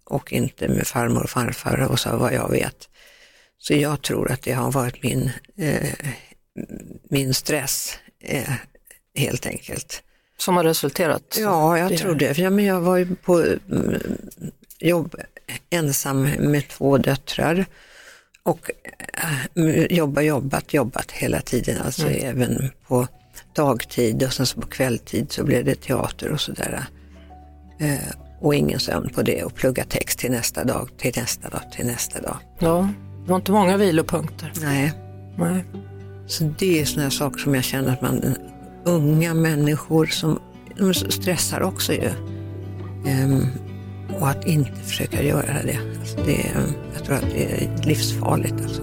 och 0.04 0.32
inte 0.32 0.68
med 0.68 0.86
farmor 0.86 1.22
och 1.22 1.30
farfar 1.30 1.88
och 1.90 1.98
så 1.98 2.16
vad 2.16 2.34
jag 2.34 2.50
vet. 2.50 2.89
Så 3.62 3.74
jag 3.74 4.02
tror 4.02 4.32
att 4.32 4.42
det 4.42 4.52
har 4.52 4.72
varit 4.72 5.02
min, 5.02 5.30
eh, 5.56 5.92
min 7.10 7.34
stress 7.34 7.98
eh, 8.22 8.52
helt 9.14 9.46
enkelt. 9.46 10.02
Som 10.38 10.56
har 10.56 10.64
resulterat? 10.64 11.36
Ja, 11.40 11.78
jag 11.78 11.90
det 11.90 11.98
tror 11.98 12.14
det. 12.14 12.38
Ja, 12.38 12.50
men 12.50 12.64
jag 12.64 12.80
var 12.80 12.96
ju 12.96 13.16
på 13.16 13.38
mm, 13.38 14.00
jobb 14.78 15.14
ensam 15.70 16.22
med 16.22 16.68
två 16.68 16.98
döttrar 16.98 17.64
och 18.42 18.70
äh, 19.54 19.86
jobba, 19.90 20.20
jobbat, 20.20 20.74
jobbat 20.74 21.10
hela 21.12 21.40
tiden, 21.40 21.82
alltså 21.82 22.06
även 22.06 22.70
på 22.86 23.06
dagtid 23.54 24.22
och 24.22 24.32
sen 24.32 24.46
så 24.46 24.60
på 24.60 24.66
kvälltid 24.66 25.32
så 25.32 25.44
blev 25.44 25.64
det 25.64 25.74
teater 25.74 26.32
och 26.32 26.40
sådär. 26.40 26.84
Eh, 27.80 28.14
och 28.40 28.54
ingen 28.54 28.80
sömn 28.80 29.08
på 29.14 29.22
det 29.22 29.44
och 29.44 29.54
plugga 29.54 29.84
text 29.84 30.18
till 30.18 30.30
nästa 30.30 30.64
dag, 30.64 30.88
till 30.98 31.12
nästa 31.16 31.48
dag, 31.48 31.72
till 31.72 31.86
nästa 31.86 32.20
dag. 32.20 32.36
Ja, 32.58 32.88
Det 33.24 33.30
var 33.30 33.36
inte 33.36 33.52
många 33.52 33.76
vilopunkter. 33.76 34.52
Nej. 34.62 34.92
Nej. 35.36 35.64
Så 36.26 36.44
det 36.58 36.80
är 36.80 36.84
sådana 36.84 37.10
saker 37.10 37.38
som 37.38 37.54
jag 37.54 37.64
känner 37.64 37.92
att 37.92 38.02
man, 38.02 38.36
unga 38.84 39.34
människor 39.34 40.06
som 40.06 40.38
de 40.76 40.94
stressar 40.94 41.62
också 41.62 41.92
ju. 41.92 42.10
Ehm, 43.06 43.46
och 44.20 44.28
att 44.28 44.46
inte 44.46 44.72
försöka 44.72 45.22
göra 45.22 45.62
det. 45.64 45.78
Alltså 46.00 46.16
det 46.16 46.50
jag 46.94 47.04
tror 47.04 47.16
att 47.16 47.30
det 47.30 47.64
är 47.64 47.86
livsfarligt 47.86 48.54
alltså. 48.62 48.82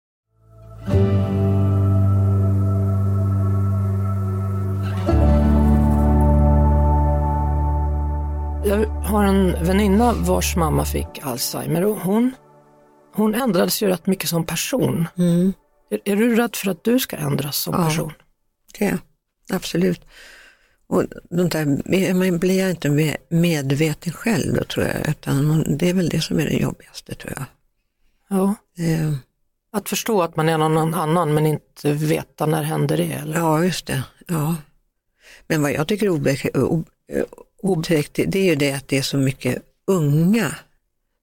Jag 8.65 8.85
har 8.87 9.23
en 9.23 9.65
väninna 9.65 10.13
vars 10.13 10.55
mamma 10.55 10.85
fick 10.85 11.07
Alzheimer 11.21 11.85
och 11.85 11.97
hon, 11.97 12.31
hon 13.15 13.35
ändrades 13.35 13.83
ju 13.83 13.87
rätt 13.87 14.05
mycket 14.07 14.29
som 14.29 14.45
person. 14.45 15.07
Är, 15.91 15.99
är 16.05 16.15
du 16.15 16.35
rädd 16.35 16.55
för 16.55 16.71
att 16.71 16.83
du 16.83 16.99
ska 16.99 17.15
ändras 17.15 17.57
som 17.57 17.73
Ja. 17.77 17.85
person? 17.85 18.13
Det 18.79 18.85
är 18.85 18.89
jag. 18.89 18.99
absolut. 19.55 20.01
Och 20.87 21.03
där, 21.29 22.13
man 22.13 22.39
blir 22.39 22.69
inte 22.69 22.87
me- 22.89 23.17
medveten 23.29 24.13
själv 24.13 24.53
då 24.55 24.63
tror 24.63 24.85
jag, 24.85 25.09
utan 25.09 25.63
det 25.77 25.89
är 25.89 25.93
väl 25.93 26.09
det 26.09 26.21
som 26.21 26.39
är 26.39 26.45
det 26.45 26.57
jobbigaste 26.57 27.15
tror 27.15 27.33
jag. 27.35 27.45
Ja. 28.37 28.55
Eh, 28.83 29.13
Att 29.73 29.89
förstå 29.89 30.21
att 30.21 30.35
man 30.35 30.49
är 30.49 30.57
någon 30.57 30.93
annan 30.93 31.33
men 31.33 31.45
inte 31.45 31.91
veta 31.93 32.45
när 32.45 32.63
händer 32.63 32.97
det. 32.97 33.13
Eller? 33.13 33.37
Ja, 33.39 33.63
just 33.63 33.85
det. 33.87 34.03
Ja. 34.27 34.55
Men 35.47 35.61
vad 35.61 35.71
jag 35.71 35.87
tycker 35.87 36.05
är 36.05 36.09
obe- 36.11 36.85
otäckt, 37.61 38.13
det 38.13 38.39
är 38.39 38.45
ju 38.45 38.55
det 38.55 38.71
att 38.71 38.87
det 38.87 38.97
är 38.97 39.01
så 39.01 39.17
mycket 39.17 39.63
unga 39.87 40.55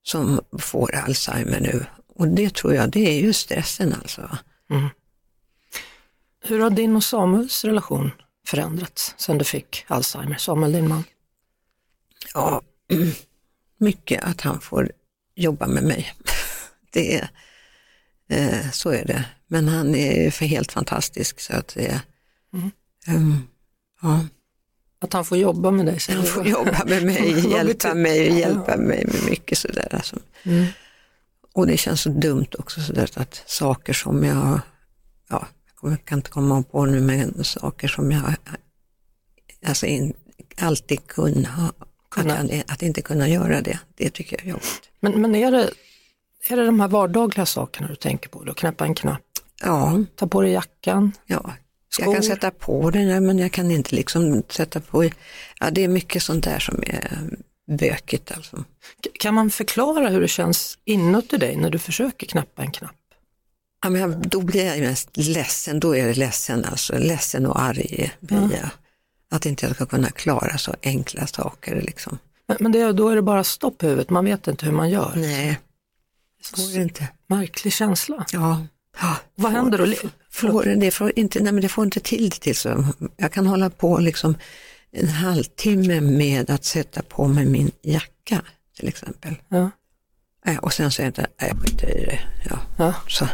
som 0.03 0.41
får 0.59 0.95
Alzheimer 0.95 1.61
nu. 1.61 1.87
Och 2.15 2.29
det 2.29 2.55
tror 2.55 2.75
jag, 2.75 2.91
det 2.91 3.09
är 3.09 3.21
ju 3.21 3.33
stressen 3.33 3.93
alltså. 3.93 4.39
Hur 6.45 6.61
har 6.61 6.71
din 6.71 6.97
och 6.97 7.05
Samuels 7.05 7.65
relation 7.65 8.11
förändrats 8.47 9.15
sedan 9.19 9.39
du 9.39 9.45
fick 9.45 9.85
Alzheimer? 9.89 10.37
Samuel, 10.37 10.73
din 10.73 10.89
man. 10.89 11.05
Ja, 12.35 12.63
mycket 13.79 14.25
att 14.25 14.41
han 14.41 14.61
får 14.61 14.93
jobba 15.35 15.67
med 15.67 15.83
mig. 15.83 16.13
Det 16.93 17.17
är, 17.17 17.31
eh, 18.29 18.71
så 18.71 18.91
är 18.91 19.05
det. 19.05 19.25
Men 19.47 19.69
han 19.69 19.95
är 19.95 20.31
för 20.31 20.45
helt 20.47 20.73
fantastisk 20.73 21.41
så 21.41 21.57
att 21.57 21.69
det 21.75 21.87
är, 21.87 22.01
ehm, 23.07 23.43
ja. 24.03 24.25
Att 25.01 25.13
han 25.13 25.25
får 25.25 25.39
jobba 25.39 25.71
med 25.71 25.87
dig? 25.87 25.99
Han 26.09 26.25
får 26.25 26.47
jobba 26.47 26.85
med 26.87 27.05
mig, 27.05 27.51
hjälpa 27.53 27.95
mig, 27.95 28.39
hjälpa 28.39 28.77
mig 28.77 29.07
med 29.07 29.31
mycket 29.31 29.59
sådär. 29.59 29.95
Alltså. 29.95 30.17
Mm. 30.43 30.67
Och 31.55 31.67
det 31.67 31.77
känns 31.77 32.01
så 32.01 32.09
dumt 32.09 32.47
också 32.59 32.81
sådär 32.81 33.11
att 33.15 33.43
saker 33.47 33.93
som 33.93 34.25
jag, 34.25 34.61
ja, 35.29 35.47
jag 35.83 36.05
kan 36.05 36.19
inte 36.19 36.31
komma 36.31 36.63
på 36.63 36.87
nu, 36.87 37.01
men 37.01 37.45
saker 37.45 37.89
som 37.89 38.13
jag 38.13 38.35
alltså 39.67 39.87
in, 39.87 40.15
alltid 40.59 41.07
kunna, 41.07 41.73
Kunna. 42.11 42.35
Att, 42.35 42.51
jag, 42.51 42.65
att 42.69 42.83
inte 42.83 43.03
kunna 43.03 43.29
göra 43.29 43.61
det, 43.61 43.79
det 43.97 44.11
tycker 44.11 44.37
jag 44.37 44.47
är 44.47 44.51
jobbigt. 44.51 44.91
Men, 45.01 45.21
men 45.21 45.35
är, 45.35 45.51
det, 45.51 45.71
är 46.49 46.57
det 46.57 46.67
de 46.67 46.81
här 46.81 46.89
vardagliga 46.89 47.47
sakerna 47.47 47.89
du 47.89 47.97
tänker 47.97 48.29
på? 48.29 48.45
Då? 48.45 48.55
Knäppa 48.55 48.85
en 48.85 48.95
knapp, 48.95 49.23
Ja, 49.63 50.05
ta 50.17 50.27
på 50.27 50.41
dig 50.41 50.53
jackan, 50.53 51.13
ja. 51.27 51.53
Skor. 51.91 52.07
Jag 52.07 52.15
kan 52.15 52.23
sätta 52.23 52.51
på 52.51 52.91
den, 52.91 53.27
men 53.27 53.39
jag 53.39 53.53
kan 53.53 53.71
inte 53.71 53.97
liksom 53.97 54.43
sätta 54.49 54.81
på, 54.81 55.05
ja 55.61 55.71
det 55.71 55.85
är 55.85 55.89
mycket 55.89 56.23
sånt 56.23 56.45
där 56.45 56.59
som 56.59 56.83
är 56.87 57.31
bökigt 57.79 58.33
alltså. 58.33 58.65
Kan 59.13 59.35
man 59.35 59.51
förklara 59.51 60.09
hur 60.09 60.21
det 60.21 60.29
känns 60.29 60.79
inuti 60.85 61.37
dig 61.37 61.57
när 61.57 61.71
du 61.71 61.79
försöker 61.79 62.27
knappa 62.27 62.63
en 62.63 62.71
knapp? 62.71 62.95
Ja, 63.83 63.91
men 63.91 64.23
då 64.29 64.41
blir 64.41 64.67
jag 64.67 64.81
mest 64.81 65.17
ledsen, 65.17 65.81
då 65.81 65.97
är 65.97 66.07
det 66.07 66.15
ledsen, 66.15 66.65
alltså 66.65 66.99
ledsen 66.99 67.47
och 67.47 67.61
arg 67.61 68.13
blir 68.21 68.51
jag. 68.53 68.71
Att 69.31 69.47
inte 69.47 69.67
jag 69.67 69.75
ska 69.75 69.87
kunna 69.87 70.11
klara 70.11 70.59
så 70.59 70.75
enkla 70.83 71.27
saker 71.27 71.83
liksom. 71.83 72.19
Men, 72.47 72.57
men 72.61 72.73
det, 72.73 72.93
då 72.93 73.09
är 73.09 73.17
det 73.17 73.23
bara 73.23 73.45
stopp 73.45 73.83
i 73.83 73.87
huvudet, 73.87 74.11
man 74.11 74.25
vet 74.25 74.47
inte 74.47 74.67
hur 74.67 74.73
man 74.73 74.91
gör. 74.91 75.13
Nej, 75.17 75.61
det 76.57 76.83
inte. 76.83 77.09
Märklig 77.27 77.73
känsla. 77.73 78.27
Ja. 78.33 78.67
Ja. 79.01 79.17
Vad 79.35 79.53
händer 79.53 79.79
då? 79.79 80.09
Får 80.31 80.65
det, 80.65 80.91
får 80.91 81.13
inte, 81.19 81.41
nej, 81.41 81.53
men 81.53 81.63
det 81.63 81.69
får 81.69 81.85
inte 81.85 82.01
till 82.01 82.31
det 82.31 82.41
till 82.41 82.57
så. 82.57 82.85
Jag 83.17 83.33
kan 83.33 83.47
hålla 83.47 83.71
på 83.71 83.99
liksom 83.99 84.37
en 84.91 85.09
halvtimme 85.09 86.01
med 86.01 86.51
att 86.51 86.65
sätta 86.65 87.03
på 87.03 87.29
mig 87.29 87.47
min 87.47 87.71
jacka 87.83 88.43
till 88.77 88.89
exempel. 88.89 89.35
Ja. 89.49 89.71
Nej, 90.45 90.59
Och 90.59 90.73
sen 90.73 90.91
säger 90.91 91.07
jag 91.07 91.11
inte, 91.11 91.27
nej 91.41 91.51
jag 91.51 91.63
skiter 91.63 91.99
i 91.99 92.05
det. 92.05 92.21
Ja. 92.51 92.59
Ja. 92.77 92.95
Så. 93.09 93.29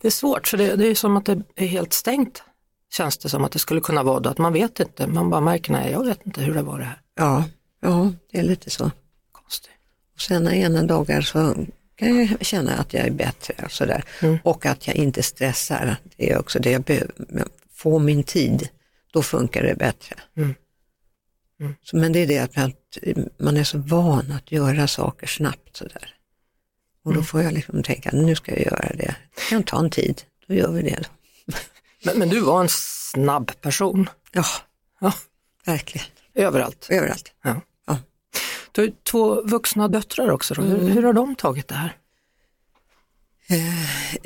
Det 0.00 0.08
är 0.08 0.10
svårt, 0.10 0.48
för 0.48 0.56
det, 0.56 0.76
det 0.76 0.86
är 0.86 0.94
som 0.94 1.16
att 1.16 1.24
det 1.24 1.42
är 1.56 1.66
helt 1.66 1.92
stängt. 1.92 2.42
Känns 2.90 3.18
det 3.18 3.28
som 3.28 3.44
att 3.44 3.52
det 3.52 3.58
skulle 3.58 3.80
kunna 3.80 4.02
vara 4.02 4.20
då, 4.20 4.30
att 4.30 4.38
man 4.38 4.52
vet 4.52 4.80
inte, 4.80 5.06
man 5.06 5.30
bara 5.30 5.40
märker, 5.40 5.72
nej 5.72 5.92
jag 5.92 6.04
vet 6.04 6.26
inte 6.26 6.40
hur 6.40 6.54
det 6.54 6.62
var 6.62 6.78
det 6.78 6.84
här. 6.84 7.00
Ja, 7.16 7.44
ja, 7.80 8.12
det 8.32 8.38
är 8.38 8.42
lite 8.42 8.70
så. 8.70 8.90
Konstigt. 9.32 9.70
Och 10.14 10.20
sen 10.20 10.48
ena 10.48 10.82
dagar 10.82 11.20
så 11.20 11.54
kan 11.98 12.16
jag 12.16 12.46
känna 12.46 12.76
att 12.76 12.94
jag 12.94 13.06
är 13.06 13.10
bättre 13.10 13.54
och 13.64 13.72
sådär. 13.72 14.04
Och 14.44 14.66
att 14.66 14.86
jag 14.86 14.96
inte 14.96 15.22
stressar. 15.22 15.96
Det 16.16 16.30
är 16.32 16.38
också 16.38 16.58
det 16.58 16.70
jag 16.70 16.82
behöver. 16.82 17.14
Få 17.72 17.98
min 17.98 18.22
tid, 18.22 18.68
då 19.12 19.22
funkar 19.22 19.62
det 19.62 19.74
bättre. 19.74 20.16
Så, 21.82 21.96
men 21.96 22.12
det 22.12 22.18
är 22.18 22.26
det 22.26 22.38
att 22.38 22.56
man, 22.56 22.72
man 23.38 23.56
är 23.56 23.64
så 23.64 23.78
van 23.78 24.32
att 24.32 24.52
göra 24.52 24.86
saker 24.88 25.26
snabbt 25.26 25.76
sådär. 25.76 26.14
Och 27.04 27.14
då 27.14 27.22
får 27.22 27.42
jag 27.42 27.52
liksom 27.52 27.82
tänka, 27.82 28.10
nu 28.12 28.34
ska 28.34 28.52
jag 28.52 28.60
göra 28.60 28.92
det. 28.94 29.14
Det 29.34 29.40
kan 29.48 29.62
ta 29.62 29.78
en 29.78 29.90
tid, 29.90 30.22
då 30.46 30.54
gör 30.54 30.72
vi 30.72 30.82
det. 30.82 31.04
Men, 32.04 32.18
men 32.18 32.28
du 32.28 32.40
var 32.40 32.60
en 32.60 32.68
snabb 32.68 33.60
person, 33.60 34.08
Ja, 34.32 34.44
ja, 35.00 35.12
verkligen. 35.64 36.06
överallt. 36.34 36.86
Överallt. 36.90 37.32
Ja. 37.42 37.60
Du 38.78 38.82
har 38.82 38.92
två 39.02 39.42
vuxna 39.42 39.88
döttrar 39.88 40.30
också, 40.30 40.54
då. 40.54 40.62
Hur, 40.62 40.88
hur 40.88 41.02
har 41.02 41.12
de 41.12 41.34
tagit 41.34 41.68
det 41.68 41.74
här? 41.74 41.96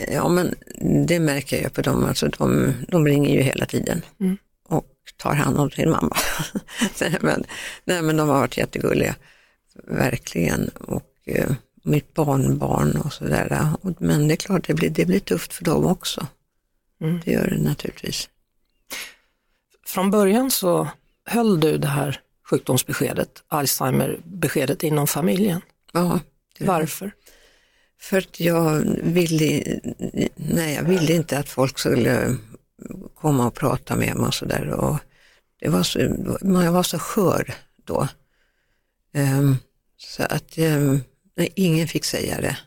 Ja 0.08 0.28
men 0.28 0.54
det 1.06 1.20
märker 1.20 1.62
jag 1.62 1.72
på 1.72 1.82
dem, 1.82 2.04
alltså 2.04 2.28
de, 2.28 2.72
de 2.88 3.06
ringer 3.06 3.30
ju 3.30 3.42
hela 3.42 3.66
tiden 3.66 4.02
och 4.68 4.86
tar 5.16 5.34
hand 5.34 5.58
om 5.58 5.70
sin 5.70 5.90
mamma. 5.90 6.16
nej, 7.00 7.18
men, 7.20 7.44
nej 7.84 8.02
men 8.02 8.16
de 8.16 8.28
har 8.28 8.38
varit 8.38 8.56
jättegulliga, 8.56 9.14
verkligen. 9.84 10.68
Och 10.68 11.12
eh, 11.24 11.52
mitt 11.82 12.14
barnbarn 12.14 12.96
och 12.96 13.12
sådär. 13.12 13.68
Men 13.98 14.28
det 14.28 14.34
är 14.34 14.36
klart, 14.36 14.66
det 14.66 14.74
blir, 14.74 14.90
det 14.90 15.06
blir 15.06 15.20
tufft 15.20 15.52
för 15.52 15.64
dem 15.64 15.86
också. 15.86 16.26
Det 17.24 17.30
gör 17.30 17.46
det 17.46 17.58
naturligtvis. 17.58 18.28
Från 19.86 20.10
början 20.10 20.50
så 20.50 20.88
höll 21.24 21.60
du 21.60 21.78
det 21.78 21.88
här 21.88 22.20
sjukdomsbeskedet, 22.52 23.42
Alzheimer-beskedet 23.48 24.82
inom 24.82 25.06
familjen. 25.06 25.60
Ja, 25.92 26.20
Varför? 26.60 27.12
För 28.00 28.18
att 28.18 28.40
jag 28.40 28.82
ville, 29.02 29.80
nej, 30.36 30.74
jag 30.74 30.82
ville 30.82 31.12
inte 31.12 31.38
att 31.38 31.48
folk 31.48 31.78
skulle 31.78 32.36
komma 33.14 33.46
och 33.46 33.54
prata 33.54 33.96
med 33.96 34.16
mig 34.16 34.26
och 34.26 34.34
sådär. 34.34 34.66
Var 35.66 35.82
så, 35.82 35.98
jag 36.40 36.72
var 36.72 36.82
så 36.82 36.98
skör 36.98 37.54
då. 37.84 38.08
Ehm, 39.14 39.56
så 39.96 40.22
att 40.22 40.58
ehm, 40.58 41.00
nej, 41.36 41.52
ingen 41.56 41.88
fick 41.88 42.04
säga 42.04 42.40
det. 42.40 42.58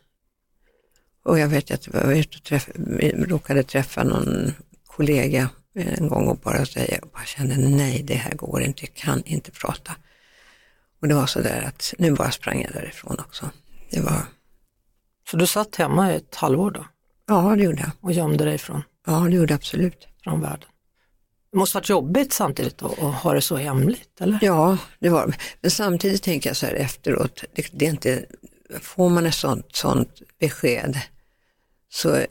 Och 1.24 1.40
jag 1.40 1.48
vet 1.48 1.72
att 1.72 1.88
jag 1.88 1.94
var 1.94 2.14
ute 2.14 2.38
och 2.38 2.44
träff, 2.44 2.70
råkade 3.14 3.64
träffa 3.64 4.04
någon 4.04 4.54
kollega 4.88 5.50
en 5.76 6.08
gång 6.08 6.28
och 6.28 6.38
bara 6.38 6.66
säga, 6.66 6.98
jag 7.02 7.10
bara 7.10 7.26
kände 7.26 7.58
nej 7.58 8.04
det 8.04 8.16
här 8.16 8.32
går 8.36 8.62
inte, 8.64 8.86
jag 8.86 8.94
kan 8.94 9.24
inte 9.24 9.52
prata. 9.52 9.96
Och 11.02 11.08
det 11.08 11.16
var 11.16 11.26
så 11.26 11.42
där 11.42 11.62
att 11.62 11.94
nu 11.98 12.12
bara 12.12 12.32
sprang 12.32 12.62
jag 12.62 12.72
därifrån 12.74 13.20
också. 13.20 13.50
Det 13.92 14.00
var, 14.02 14.26
Så 15.32 15.38
du 15.38 15.48
satt 15.48 15.76
hemma 15.76 16.14
i 16.14 16.16
ett 16.16 16.36
halvår 16.36 16.72
då 16.72 16.86
ja 17.28 17.56
det 17.56 17.64
gjorde 17.64 17.80
jag. 17.82 17.92
och 18.02 18.12
gömde 18.12 18.46
dig 18.46 18.58
från, 18.58 18.82
Ja, 19.08 19.14
det 19.20 19.36
gjorde 19.36 19.54
jag 19.54 19.58
absolut. 19.58 20.08
från 20.24 20.42
världen. 20.42 20.70
Det 21.52 21.58
måste 21.58 21.78
varit 21.78 21.90
jobbigt 21.90 22.34
samtidigt 22.34 22.82
att, 22.82 23.00
att 23.00 23.16
ha 23.16 23.34
det 23.34 23.42
så 23.42 23.56
hemligt, 23.56 24.22
eller? 24.22 24.40
Ja, 24.42 24.78
det 25.00 25.10
var 25.10 25.36
Men 25.62 25.72
samtidigt 25.72 26.24
tänker 26.24 26.50
jag 26.50 26.58
så 26.58 26.66
här 26.66 26.74
efteråt, 26.74 27.44
det, 27.56 27.68
det 27.72 27.86
är 27.86 27.90
inte, 27.90 28.26
får 28.82 29.10
man 29.10 29.26
ett 29.26 29.36
sånt, 29.36 29.76
sånt 29.76 30.22
besked 30.40 31.00
så 31.90 32.16
eh, 32.16 32.26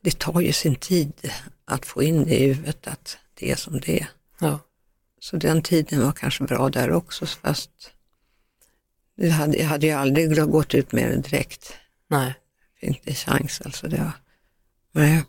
det 0.00 0.18
tar 0.18 0.40
ju 0.40 0.52
sin 0.52 0.74
tid 0.76 1.12
att 1.70 1.86
få 1.86 2.02
in 2.02 2.24
det 2.24 2.38
i 2.38 2.46
huvudet 2.46 2.86
att 2.86 3.18
det 3.34 3.50
är 3.50 3.56
som 3.56 3.80
det 3.80 4.00
är. 4.00 4.08
Ja. 4.38 4.58
Så 5.20 5.36
den 5.36 5.62
tiden 5.62 6.00
var 6.04 6.12
kanske 6.12 6.44
bra 6.44 6.68
där 6.68 6.92
också 6.92 7.26
fast 7.26 7.70
det 9.16 9.30
hade, 9.30 9.56
jag 9.56 9.66
hade 9.66 9.86
ju 9.86 9.92
aldrig 9.92 10.50
gått 10.50 10.74
ut 10.74 10.92
med 10.92 11.10
det 11.10 11.16
direkt. 11.16 11.72
Nej. 12.08 12.34
Inte 12.80 13.14
chans 13.14 13.60
alltså. 13.64 13.88
Det 13.88 13.98
var, 13.98 14.12
nej. 14.92 15.24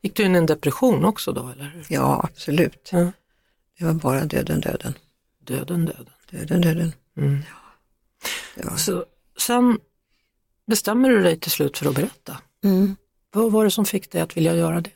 Gick 0.00 0.16
du 0.16 0.24
in 0.24 0.34
i 0.34 0.38
en 0.38 0.46
depression 0.46 1.04
också 1.04 1.32
då? 1.32 1.48
Eller? 1.48 1.86
Ja, 1.88 2.20
absolut. 2.24 2.88
Ja. 2.92 3.12
Det 3.78 3.84
var 3.84 3.92
bara 3.92 4.24
döden, 4.24 4.60
döden. 4.60 4.94
Döden, 5.38 5.84
döden. 5.84 6.10
Döden, 6.30 6.60
döden. 6.60 6.92
Mm. 7.16 7.42
Var... 8.56 8.76
Så, 8.76 9.04
sen 9.38 9.78
bestämmer 10.66 11.10
du 11.10 11.22
dig 11.22 11.40
till 11.40 11.50
slut 11.50 11.78
för 11.78 11.88
att 11.88 11.94
berätta. 11.94 12.38
Mm. 12.64 12.96
Vad 13.30 13.52
var 13.52 13.64
det 13.64 13.70
som 13.70 13.84
fick 13.84 14.10
dig 14.10 14.20
att 14.20 14.36
vilja 14.36 14.54
göra 14.54 14.80
det? 14.80 14.90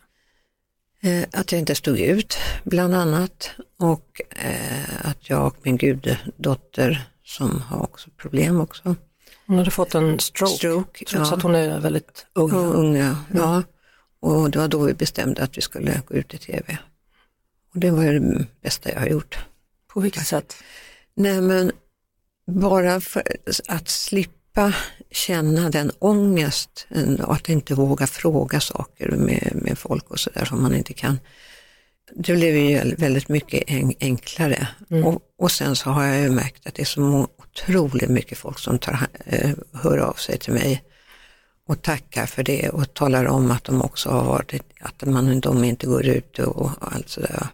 Eh, 1.02 1.24
att 1.32 1.52
jag 1.52 1.58
inte 1.58 1.74
stod 1.74 1.98
ut, 1.98 2.36
bland 2.64 2.94
annat. 2.94 3.50
Och 3.78 4.20
eh, 4.30 5.08
att 5.08 5.30
jag 5.30 5.46
och 5.46 5.56
min 5.62 5.76
guddotter, 5.76 7.08
som 7.24 7.62
har 7.62 7.82
också 7.82 8.10
problem 8.16 8.60
också. 8.60 8.96
Hon 9.46 9.58
hade 9.58 9.70
fått 9.70 9.94
en 9.94 10.18
stroke, 10.18 10.52
Stroke, 10.52 11.04
trots 11.04 11.30
ja. 11.30 11.36
att 11.36 11.42
hon 11.42 11.54
är 11.54 11.80
väldigt 11.80 12.26
ung. 12.32 12.52
Och 12.52 12.74
unga, 12.78 13.16
ja. 13.34 13.62
Och 14.20 14.50
det 14.50 14.58
var 14.58 14.68
då 14.68 14.84
vi 14.84 14.94
bestämde 14.94 15.42
att 15.42 15.56
vi 15.56 15.60
skulle 15.60 16.02
gå 16.06 16.14
ut 16.14 16.34
i 16.34 16.38
tv. 16.38 16.78
Och 17.74 17.80
det 17.80 17.90
var 17.90 18.04
det 18.04 18.46
bästa 18.62 18.92
jag 18.92 19.00
har 19.00 19.06
gjort. 19.06 19.38
På 19.86 20.00
vilket 20.00 20.26
sätt? 20.26 20.54
Nej 21.14 21.40
men 21.40 21.72
bara 22.46 23.00
för 23.00 23.22
att 23.68 23.88
slippa 23.88 24.39
känna 25.10 25.70
den 25.70 25.90
ångest 25.98 26.86
och 27.26 27.34
att 27.34 27.48
inte 27.48 27.74
våga 27.74 28.06
fråga 28.06 28.60
saker 28.60 29.10
med, 29.10 29.52
med 29.54 29.78
folk 29.78 30.10
och 30.10 30.20
sådär 30.20 30.44
som 30.44 30.62
man 30.62 30.74
inte 30.74 30.92
kan. 30.92 31.18
Det 32.14 32.32
blev 32.32 32.56
ju 32.56 32.94
väldigt 32.94 33.28
mycket 33.28 33.64
en, 33.66 33.94
enklare. 34.00 34.68
Och, 35.04 35.22
och 35.38 35.50
sen 35.50 35.76
så 35.76 35.90
har 35.90 36.04
jag 36.04 36.22
ju 36.22 36.30
märkt 36.30 36.66
att 36.66 36.74
det 36.74 36.82
är 36.82 36.86
så 36.86 37.28
otroligt 37.36 38.10
mycket 38.10 38.38
folk 38.38 38.58
som 38.58 38.78
tar, 38.78 38.98
eh, 39.24 39.50
hör 39.72 39.98
av 39.98 40.14
sig 40.14 40.38
till 40.38 40.52
mig 40.52 40.82
och 41.66 41.82
tackar 41.82 42.26
för 42.26 42.42
det 42.42 42.68
och 42.68 42.94
talar 42.94 43.24
om 43.24 43.50
att 43.50 43.64
de 43.64 43.82
också 43.82 44.10
har 44.10 44.24
varit, 44.24 44.62
att 44.80 45.04
man, 45.06 45.40
de 45.40 45.64
inte 45.64 45.86
går 45.86 46.06
ut 46.06 46.38
och, 46.38 46.70
allt 46.80 47.08
sådär. 47.08 47.46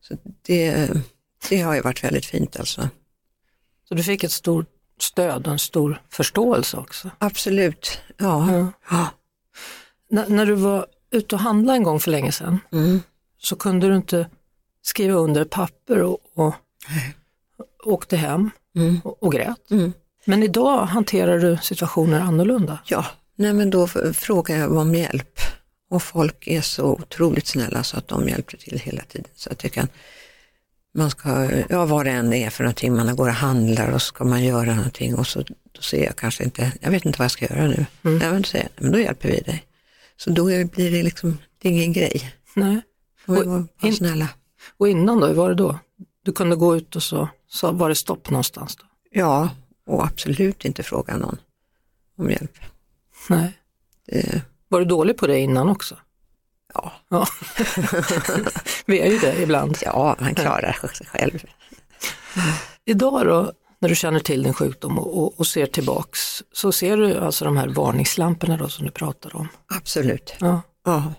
Så 0.00 0.16
det, 0.46 0.90
det 1.48 1.60
har 1.60 1.74
ju 1.74 1.80
varit 1.80 2.04
väldigt 2.04 2.26
fint 2.26 2.56
alltså. 2.56 2.88
Så 3.88 3.94
du 3.94 4.02
fick 4.02 4.24
ett 4.24 4.32
stort 4.32 4.68
stöd 5.02 5.46
och 5.46 5.52
en 5.52 5.58
stor 5.58 6.02
förståelse 6.10 6.76
också. 6.76 7.10
Absolut, 7.18 7.98
ja. 8.16 8.66
ja. 8.90 9.06
När, 10.10 10.46
du 10.46 10.54
var 10.54 10.86
ute 11.10 11.34
och 11.34 11.40
handlade 11.40 11.76
en 11.76 11.82
gång 11.82 12.00
för 12.00 12.10
länge 12.10 12.32
sedan 12.32 12.58
Mm. 12.72 13.00
så 13.38 13.56
kunde 13.56 13.88
du 13.88 13.96
inte 13.96 14.26
skriva 14.82 15.18
under 15.18 15.44
papper 15.44 16.02
och, 16.02 16.18
och 16.34 16.54
åkte 17.84 18.16
hem 18.16 18.50
Mm. 18.76 19.00
och, 19.04 19.22
och 19.22 19.32
grät. 19.32 19.70
Mm. 19.70 19.92
Men 20.24 20.42
idag 20.42 20.86
hanterar 20.86 21.38
du 21.38 21.58
situationer 21.62 22.20
annorlunda. 22.20 22.78
Ja, 22.86 23.06
nej 23.36 23.52
men 23.52 23.70
då 23.70 23.86
frågar 24.14 24.56
jag 24.56 24.72
om 24.76 24.94
hjälp. 24.94 25.40
Och 25.90 26.02
folk 26.02 26.46
är 26.46 26.60
så 26.60 26.84
otroligt 26.84 27.46
snälla 27.46 27.82
så 27.82 27.96
att 27.98 28.08
de 28.08 28.28
hjälper 28.28 28.56
till 28.56 28.78
hela 28.78 29.02
tiden. 29.02 29.30
Så 29.34 29.50
att 29.52 29.62
jag 29.62 29.72
kan, 29.72 29.88
man 30.94 31.10
ska, 31.10 31.50
ja 31.68 31.86
vad 31.86 32.06
det 32.06 32.10
än 32.10 32.32
är 32.32 32.50
för 32.50 32.64
någonting, 32.64 32.94
man 32.96 33.16
går 33.16 33.28
och 33.28 33.34
handlar 33.34 33.90
och 33.92 34.02
ska 34.02 34.24
man 34.24 34.44
göra 34.44 34.74
någonting 34.74 35.14
och 35.14 35.26
så 35.26 35.42
då 35.72 35.80
ser 35.82 36.04
jag 36.04 36.16
kanske 36.16 36.44
inte, 36.44 36.72
jag 36.80 36.90
vet 36.90 37.04
inte 37.04 37.18
vad 37.18 37.24
jag 37.24 37.30
ska 37.30 37.46
göra 37.54 37.66
nu. 37.68 37.86
Nej 38.02 38.18
men 38.30 38.42
då 38.42 38.48
säger 38.48 38.68
jag, 38.74 38.82
men 38.82 38.92
då 38.92 38.98
hjälper 38.98 39.28
vi 39.28 39.40
dig. 39.40 39.66
Så 40.16 40.30
då 40.30 40.44
blir 40.44 40.90
det 40.90 41.02
liksom, 41.02 41.38
det 41.58 41.68
är 41.68 41.72
ingen 41.72 41.92
grej. 41.92 42.34
Nej. 42.56 42.80
Och 43.26 43.34
bara 43.46 43.66
in- 43.82 43.96
snälla. 43.96 44.28
Och 44.76 44.88
innan 44.88 45.20
då, 45.20 45.26
hur 45.26 45.34
var 45.34 45.48
det 45.48 45.54
då? 45.54 45.78
Du 46.24 46.32
kunde 46.32 46.56
gå 46.56 46.76
ut 46.76 46.96
och 46.96 47.02
så, 47.02 47.28
så 47.48 47.72
var 47.72 47.88
det 47.88 47.94
stopp 47.94 48.30
någonstans 48.30 48.76
då? 48.76 48.84
Ja, 49.10 49.50
och 49.86 50.04
absolut 50.04 50.64
inte 50.64 50.82
fråga 50.82 51.16
någon 51.16 51.38
om 52.18 52.30
hjälp. 52.30 52.58
Nej. 53.28 53.52
Det, 54.06 54.42
Var 54.68 54.78
du 54.78 54.84
dålig 54.84 55.16
på 55.16 55.26
det 55.26 55.38
innan 55.38 55.68
också? 55.68 55.96
Ja, 56.74 56.92
Ja. 57.08 57.26
Vi 58.86 59.00
är 59.00 59.10
ju 59.10 59.18
det 59.18 59.42
ibland. 59.42 59.78
ja, 59.82 60.16
man 60.20 60.34
klarar 60.34 60.72
sig 60.94 61.06
själv. 61.06 61.42
Idag 62.84 63.26
då, 63.26 63.52
när 63.78 63.88
du 63.88 63.94
känner 63.94 64.20
till 64.20 64.42
din 64.42 64.54
sjukdom 64.54 64.98
och, 64.98 65.18
och, 65.18 65.40
och 65.40 65.46
ser 65.46 65.66
tillbaks, 65.66 66.42
så 66.52 66.72
ser 66.72 66.96
du 66.96 67.18
alltså 67.18 67.44
de 67.44 67.56
här 67.56 67.68
varningslamporna 67.68 68.56
då 68.56 68.68
som 68.68 68.84
du 68.86 68.90
pratar 68.92 69.36
om. 69.36 69.48
Absolut. 69.74 70.34
Ja. 70.40 70.62
Ja. 70.84 71.12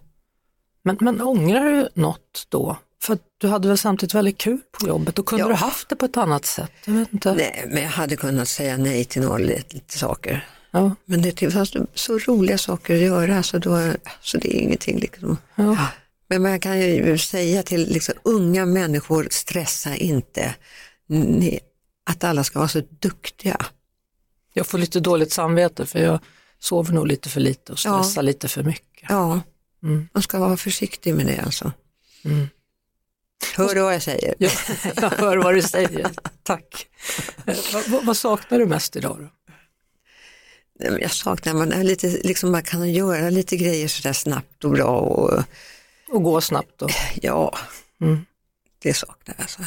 Men, 0.84 0.98
men 1.00 1.22
ångrar 1.22 1.64
du 1.64 1.90
något 1.94 2.46
då? 2.50 2.78
För 3.04 3.18
du 3.38 3.48
hade 3.48 3.68
väl 3.68 3.78
samtidigt 3.78 4.14
väldigt 4.16 4.38
kul 4.38 4.60
på 4.80 4.88
jobbet 4.88 5.20
och 5.20 5.26
kunde 5.26 5.44
Ja. 5.44 5.48
du 5.48 5.54
haft 5.54 5.90
det 5.90 5.96
på 5.96 6.06
ett 6.06 6.18
annat 6.18 6.46
sätt? 6.46 6.72
Jag 6.86 6.94
vet 6.94 7.14
inte. 7.14 7.34
Nej, 7.34 7.66
men 7.70 7.84
jag 7.84 7.90
hade 7.90 8.16
kunnat 8.16 8.48
säga 8.48 8.78
nej 8.78 9.06
till 9.06 9.22
några 9.22 9.54
saker. 9.88 10.48
Ja. 10.76 10.96
Men 11.06 11.22
det 11.22 11.52
fanns 11.54 11.74
så 11.94 12.18
roliga 12.20 12.58
saker 12.58 12.96
att 12.96 13.02
göra 13.02 13.44
så, 13.44 13.58
då, 13.60 13.94
så 14.22 14.38
det 14.38 14.58
är 14.58 14.60
ingenting. 14.62 15.00
Liksom. 15.00 15.38
Ja. 15.56 15.88
Men 16.28 16.42
man 16.42 16.60
kan 16.60 16.80
ju 16.80 17.18
säga 17.18 17.64
till 17.64 17.90
liksom, 17.94 18.14
unga 18.24 18.66
människor, 18.66 19.28
stressa 19.32 19.96
inte. 19.96 20.56
Ni, 21.08 21.60
att 22.06 22.24
alla 22.24 22.44
ska 22.44 22.60
vara 22.60 22.70
så 22.70 22.82
duktiga. 23.00 23.66
Jag 24.54 24.68
får 24.68 24.78
lite 24.78 25.00
dåligt 25.00 25.32
samvete 25.34 25.86
för 25.86 26.00
jag 26.00 26.20
sover 26.60 26.94
nog 26.94 27.08
lite 27.08 27.30
för 27.30 27.40
lite 27.40 27.72
och 27.72 27.80
Ja. 27.86 28.04
stressar 28.04 28.24
lite 28.24 28.48
för 28.48 28.64
mycket. 28.64 29.10
Ja, 29.10 29.42
Mm. 29.84 30.08
man 30.14 30.24
ska 30.24 30.40
vara 30.40 30.58
försiktig 30.58 31.16
med 31.16 31.26
det 31.26 31.38
alltså. 31.46 31.72
Mm. 32.26 32.48
Hör 33.56 33.76
du 33.76 33.82
vad 33.82 33.94
jag 33.94 34.02
säger? 34.04 34.36
Jag, 34.38 34.52
jag 35.02 35.10
hör 35.10 35.38
vad 35.38 35.54
du 35.56 35.62
säger, 35.62 36.12
tack. 36.44 36.88
Eh, 37.46 37.56
vad, 37.74 37.90
vad, 37.90 38.06
vad 38.06 38.18
saknar 38.18 38.60
du 38.60 38.66
mest 38.66 38.96
idag 38.96 39.18
då? 39.20 39.43
Jag 40.80 41.12
saknar 41.12 41.54
man 41.54 41.72
är 41.72 41.84
lite, 41.84 42.08
liksom 42.08 42.52
man 42.52 42.64
kan 42.64 42.92
göra 42.92 43.30
lite 43.30 43.58
grejer 43.58 43.88
sådär 43.88 44.14
snabbt 44.14 44.64
och 44.64 44.72
bra 44.72 45.00
och 45.00 45.44
Och 46.10 46.24
gå 46.24 46.42
snabbt 46.42 46.72
då? 46.78 46.88
ja, 47.22 47.58
Mm. 48.02 48.26
det 48.80 48.94
saknar 48.94 49.36
jag. 49.38 49.42
Alltså. 49.42 49.62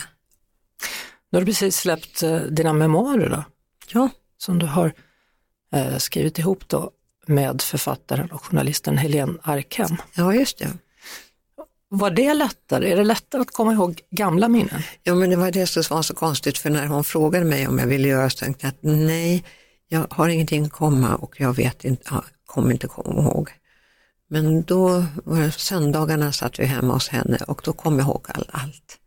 Nu 1.30 1.38
har 1.38 1.40
du 1.40 1.46
precis 1.46 1.76
släppt 1.76 2.22
eh, 2.22 2.36
dina 2.38 2.72
memoarer 2.72 3.28
då, 3.30 3.44
Ja, 3.92 4.08
som 4.38 4.58
du 4.58 4.66
har 4.66 4.92
eh, 5.74 5.96
skrivit 5.96 6.38
ihop 6.38 6.68
då 6.68 6.90
med 7.26 7.62
författaren 7.62 8.30
och 8.30 8.44
journalisten 8.44 8.98
Helene 8.98 9.38
Arkhem. 9.42 9.96
ja, 10.14 10.34
just 10.34 10.58
det. 10.58 10.68
Var 11.88 12.10
det 12.10 12.34
lättare? 12.34 12.90
Är 12.92 12.96
det 12.96 13.04
lättare 13.04 13.42
att 13.42 13.50
komma 13.50 13.72
ihåg 13.72 14.00
gamla 14.10 14.48
minnen? 14.48 14.82
Ja, 15.02 15.14
men 15.14 15.30
det 15.30 15.36
var 15.36 15.50
det 15.50 15.66
som 15.66 15.82
var 15.96 16.02
så 16.02 16.14
konstigt, 16.14 16.58
för 16.58 16.70
när 16.70 16.86
hon 16.86 17.04
frågade 17.04 17.44
mig 17.44 17.68
om 17.68 17.78
jag 17.78 17.86
ville 17.86 18.08
göra 18.08 18.30
så 18.30 18.38
tänkte 18.44 18.66
jag 18.66 18.70
att 18.70 18.78
nej, 18.82 19.44
jag 19.88 20.06
har 20.10 20.28
ingenting 20.28 20.64
att 20.64 20.72
komma 20.72 21.14
och 21.14 21.40
jag 21.40 21.56
vet 21.56 21.84
inte, 21.84 22.02
ja, 22.10 22.24
kommer 22.46 22.72
inte 22.72 22.86
komma 22.86 23.22
ihåg. 23.22 23.50
Men 24.28 24.62
då 24.62 25.04
var 25.24 25.40
det 25.40 25.52
söndagarna 25.52 26.32
satt 26.32 26.58
vi 26.58 26.64
hemma 26.64 26.94
hos 26.94 27.08
henne 27.08 27.38
och 27.48 27.60
då 27.64 27.72
kom 27.72 27.98
jag 27.98 28.08
ihåg 28.08 28.26
all, 28.28 28.50
allt. 28.52 28.98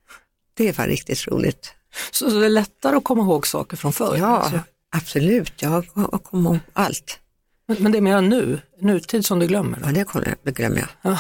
Det 0.54 0.78
var 0.78 0.88
riktigt 0.88 1.28
roligt. 1.28 1.74
Så, 2.12 2.30
det 2.30 2.46
är 2.46 2.50
lättare 2.50 2.96
att 2.96 3.04
komma 3.04 3.22
ihåg 3.24 3.48
saker 3.48 3.78
från 3.78 3.94
förr? 3.94 4.16
Ja, 4.18 4.38
alltså. 4.38 4.60
absolut. 4.92 5.62
Jag 5.62 5.86
jag 5.96 6.24
kommer 6.24 6.50
ihåg 6.50 6.60
allt. 6.74 7.20
Men, 7.68 7.78
men 7.80 7.92
det 7.92 7.98
är 7.98 8.02
mer 8.02 8.22
nu, 8.22 8.62
nutid 8.82 9.26
som 9.26 9.40
du 9.40 9.48
glömmer? 9.48 9.80
Då? 9.80 9.88
Ja, 9.88 9.92
det 9.92 10.04
kommer 10.04 10.38
jag, 10.44 10.54
glömmer 10.56 10.78
jag. 10.78 10.90
Ja. 11.02 11.20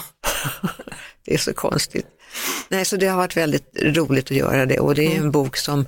Det 1.25 1.33
är 1.33 1.37
så 1.37 1.53
konstigt. 1.53 2.07
Nej, 2.69 2.85
så 2.85 2.97
det 2.97 3.07
har 3.07 3.17
varit 3.17 3.37
väldigt 3.37 3.71
roligt 3.81 4.25
att 4.25 4.37
göra 4.37 4.65
det 4.65 4.79
och 4.79 4.95
det 4.95 5.15
är 5.15 5.19
en 5.19 5.31
bok 5.31 5.57
som, 5.57 5.85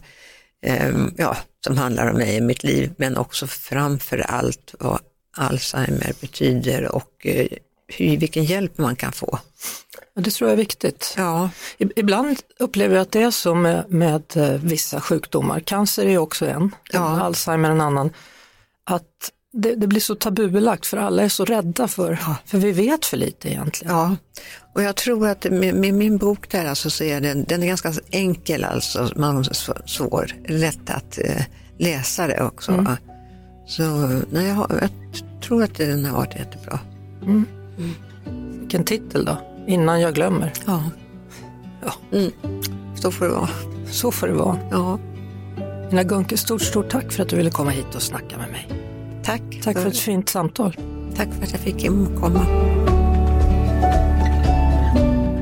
ja, 1.17 1.37
som 1.65 1.77
handlar 1.77 2.11
om 2.11 2.17
mig 2.17 2.35
i 2.35 2.41
mitt 2.41 2.63
liv 2.63 2.93
men 2.97 3.17
också 3.17 3.47
framför 3.47 4.17
allt 4.17 4.75
vad 4.79 4.99
Alzheimer 5.37 6.13
betyder 6.21 6.95
och 6.95 7.25
eh, 7.25 7.47
hur, 7.87 8.17
vilken 8.17 8.43
hjälp 8.43 8.77
man 8.77 8.95
kan 8.95 9.11
få. 9.11 9.39
Ja, 10.13 10.21
Det 10.21 10.31
tror 10.31 10.49
jag 10.49 10.53
är 10.53 10.57
viktigt. 10.57 11.13
Ja, 11.17 11.49
Ibland 11.77 12.39
upplever 12.59 12.95
jag 12.95 13.01
att 13.01 13.11
det 13.11 13.21
är 13.21 13.31
så 13.31 13.55
med, 13.55 13.85
med 13.89 14.23
eh, 14.35 14.49
vissa 14.49 15.01
sjukdomar, 15.01 15.59
cancer 15.59 16.05
är 16.05 16.17
också 16.17 16.45
en, 16.45 16.75
Ja. 16.91 17.21
Alzheimer 17.21 17.69
en 17.69 17.81
annan, 17.81 18.09
att 18.83 19.31
det, 19.53 19.75
det 19.75 19.87
blir 19.87 19.99
så 20.01 20.15
tabubelagt 20.15 20.85
för 20.85 20.97
alla 20.97 21.23
är 21.23 21.29
så 21.29 21.45
rädda 21.45 21.87
för, 21.87 22.17
för 22.45 22.57
vi 22.57 22.71
vet 22.71 23.05
för 23.05 23.17
lite 23.17 23.49
egentligen. 23.49 23.93
ja. 23.95 24.15
Och 24.73 24.83
jag 24.83 24.95
tror 24.95 25.27
att 25.27 25.43
med, 25.43 25.75
med 25.75 25.93
min 25.93 26.17
bok 26.17 26.49
där 26.51 26.65
alltså 26.65 26.89
så 26.89 27.03
är 27.03 27.21
den, 27.21 27.43
den 27.43 27.63
är 27.63 27.67
ganska 27.67 27.93
enkel 28.11 28.63
alltså, 28.63 29.09
man 29.15 29.43
så- 29.43 29.73
svår, 29.85 30.31
lätt 30.47 30.89
att 30.89 31.17
eh, 31.23 31.41
läsa 31.77 32.27
det 32.27 32.43
också. 32.43 32.85
Så 33.67 33.83
nej, 34.31 34.47
jag, 34.47 34.53
har, 34.55 34.77
jag 34.81 34.89
tror 35.41 35.63
att 35.63 35.75
den 35.75 36.05
har 36.05 36.17
varit 36.17 36.35
jättebra. 36.35 36.79
Vilken 38.59 38.83
titel 38.83 39.25
då? 39.25 39.37
Innan 39.67 40.01
jag 40.01 40.13
glömmer. 40.15 40.53
Ja. 40.65 40.83
Ja. 41.83 41.93
Mm. 42.17 42.31
Så 42.95 43.11
får 43.11 43.25
det 43.25 43.31
vara. 43.31 43.49
Så 43.91 44.11
får 44.11 44.27
det 44.27 44.33
vara. 44.33 44.57
Ja, 44.71 44.99
Ina 45.91 46.03
Gunke, 46.03 46.37
stort, 46.37 46.61
stort 46.61 46.89
tack 46.89 47.11
för 47.11 47.23
att 47.23 47.29
du 47.29 47.35
ville 47.35 47.51
komma 47.51 47.69
hit 47.71 47.95
och 47.95 48.01
snacka 48.01 48.37
med 48.37 48.51
mig. 48.51 48.67
Tack. 49.23 49.41
Tack 49.63 49.77
för 49.77 49.87
ett 49.87 49.97
fint 49.97 50.29
samtal. 50.29 50.75
tack 51.15 51.27
för 51.33 51.43
att 51.43 51.51
jag 51.51 51.61
fick 51.61 51.87
komma. 52.19 52.45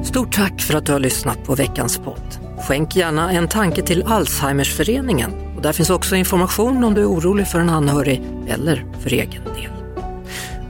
Stort 0.04 0.36
tack 0.36 0.62
för 0.62 0.78
att 0.78 0.86
du 0.86 0.92
har 0.92 1.00
lyssnat 1.00 1.44
på 1.44 1.56
veckans 1.56 1.98
podd. 1.98 2.40
Skänk 2.60 2.96
gärna 2.96 3.32
en 3.32 3.48
tanke 3.48 3.82
till 3.82 4.04
Alzheimersföreningen 4.04 5.32
och 5.56 5.62
där 5.62 5.74
finns 5.74 5.90
också 5.90 6.16
information 6.16 6.84
om 6.84 6.94
du 6.94 7.02
är 7.02 7.10
orolig 7.10 7.48
för 7.48 7.60
en 7.60 7.70
anhörig 7.70 8.22
eller 8.48 8.86
för 9.00 9.14
egen 9.14 9.44
del. 9.44 9.72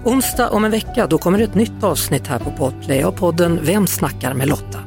Onsdag 0.04 0.50
om 0.50 0.66
en 0.66 0.72
vecka 0.72 1.08
då 1.08 1.18
kommer 1.18 1.40
ett 1.40 1.56
nytt 1.56 1.84
avsnitt 1.84 2.28
här 2.28 2.40
på 2.40 2.52
Podplay 2.52 3.04
av 3.04 3.12
podden 3.12 3.60
Vem 3.62 3.88
snackar 3.88 4.34
med 4.34 4.48
Lotta? 4.48 4.80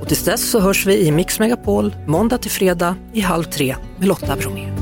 Och 0.00 0.08
tills 0.08 0.24
dess 0.24 0.50
så 0.50 0.60
hörs 0.60 0.86
vi 0.86 1.06
i 1.06 1.12
Mix 1.12 1.38
Megapol 1.38 1.96
måndag 2.06 2.38
till 2.38 2.50
fredag 2.50 2.96
i 3.12 3.20
halv 3.20 3.44
tre 3.44 3.76
med 3.98 4.08
Lotta 4.08 4.36
Bromé. 4.36 4.81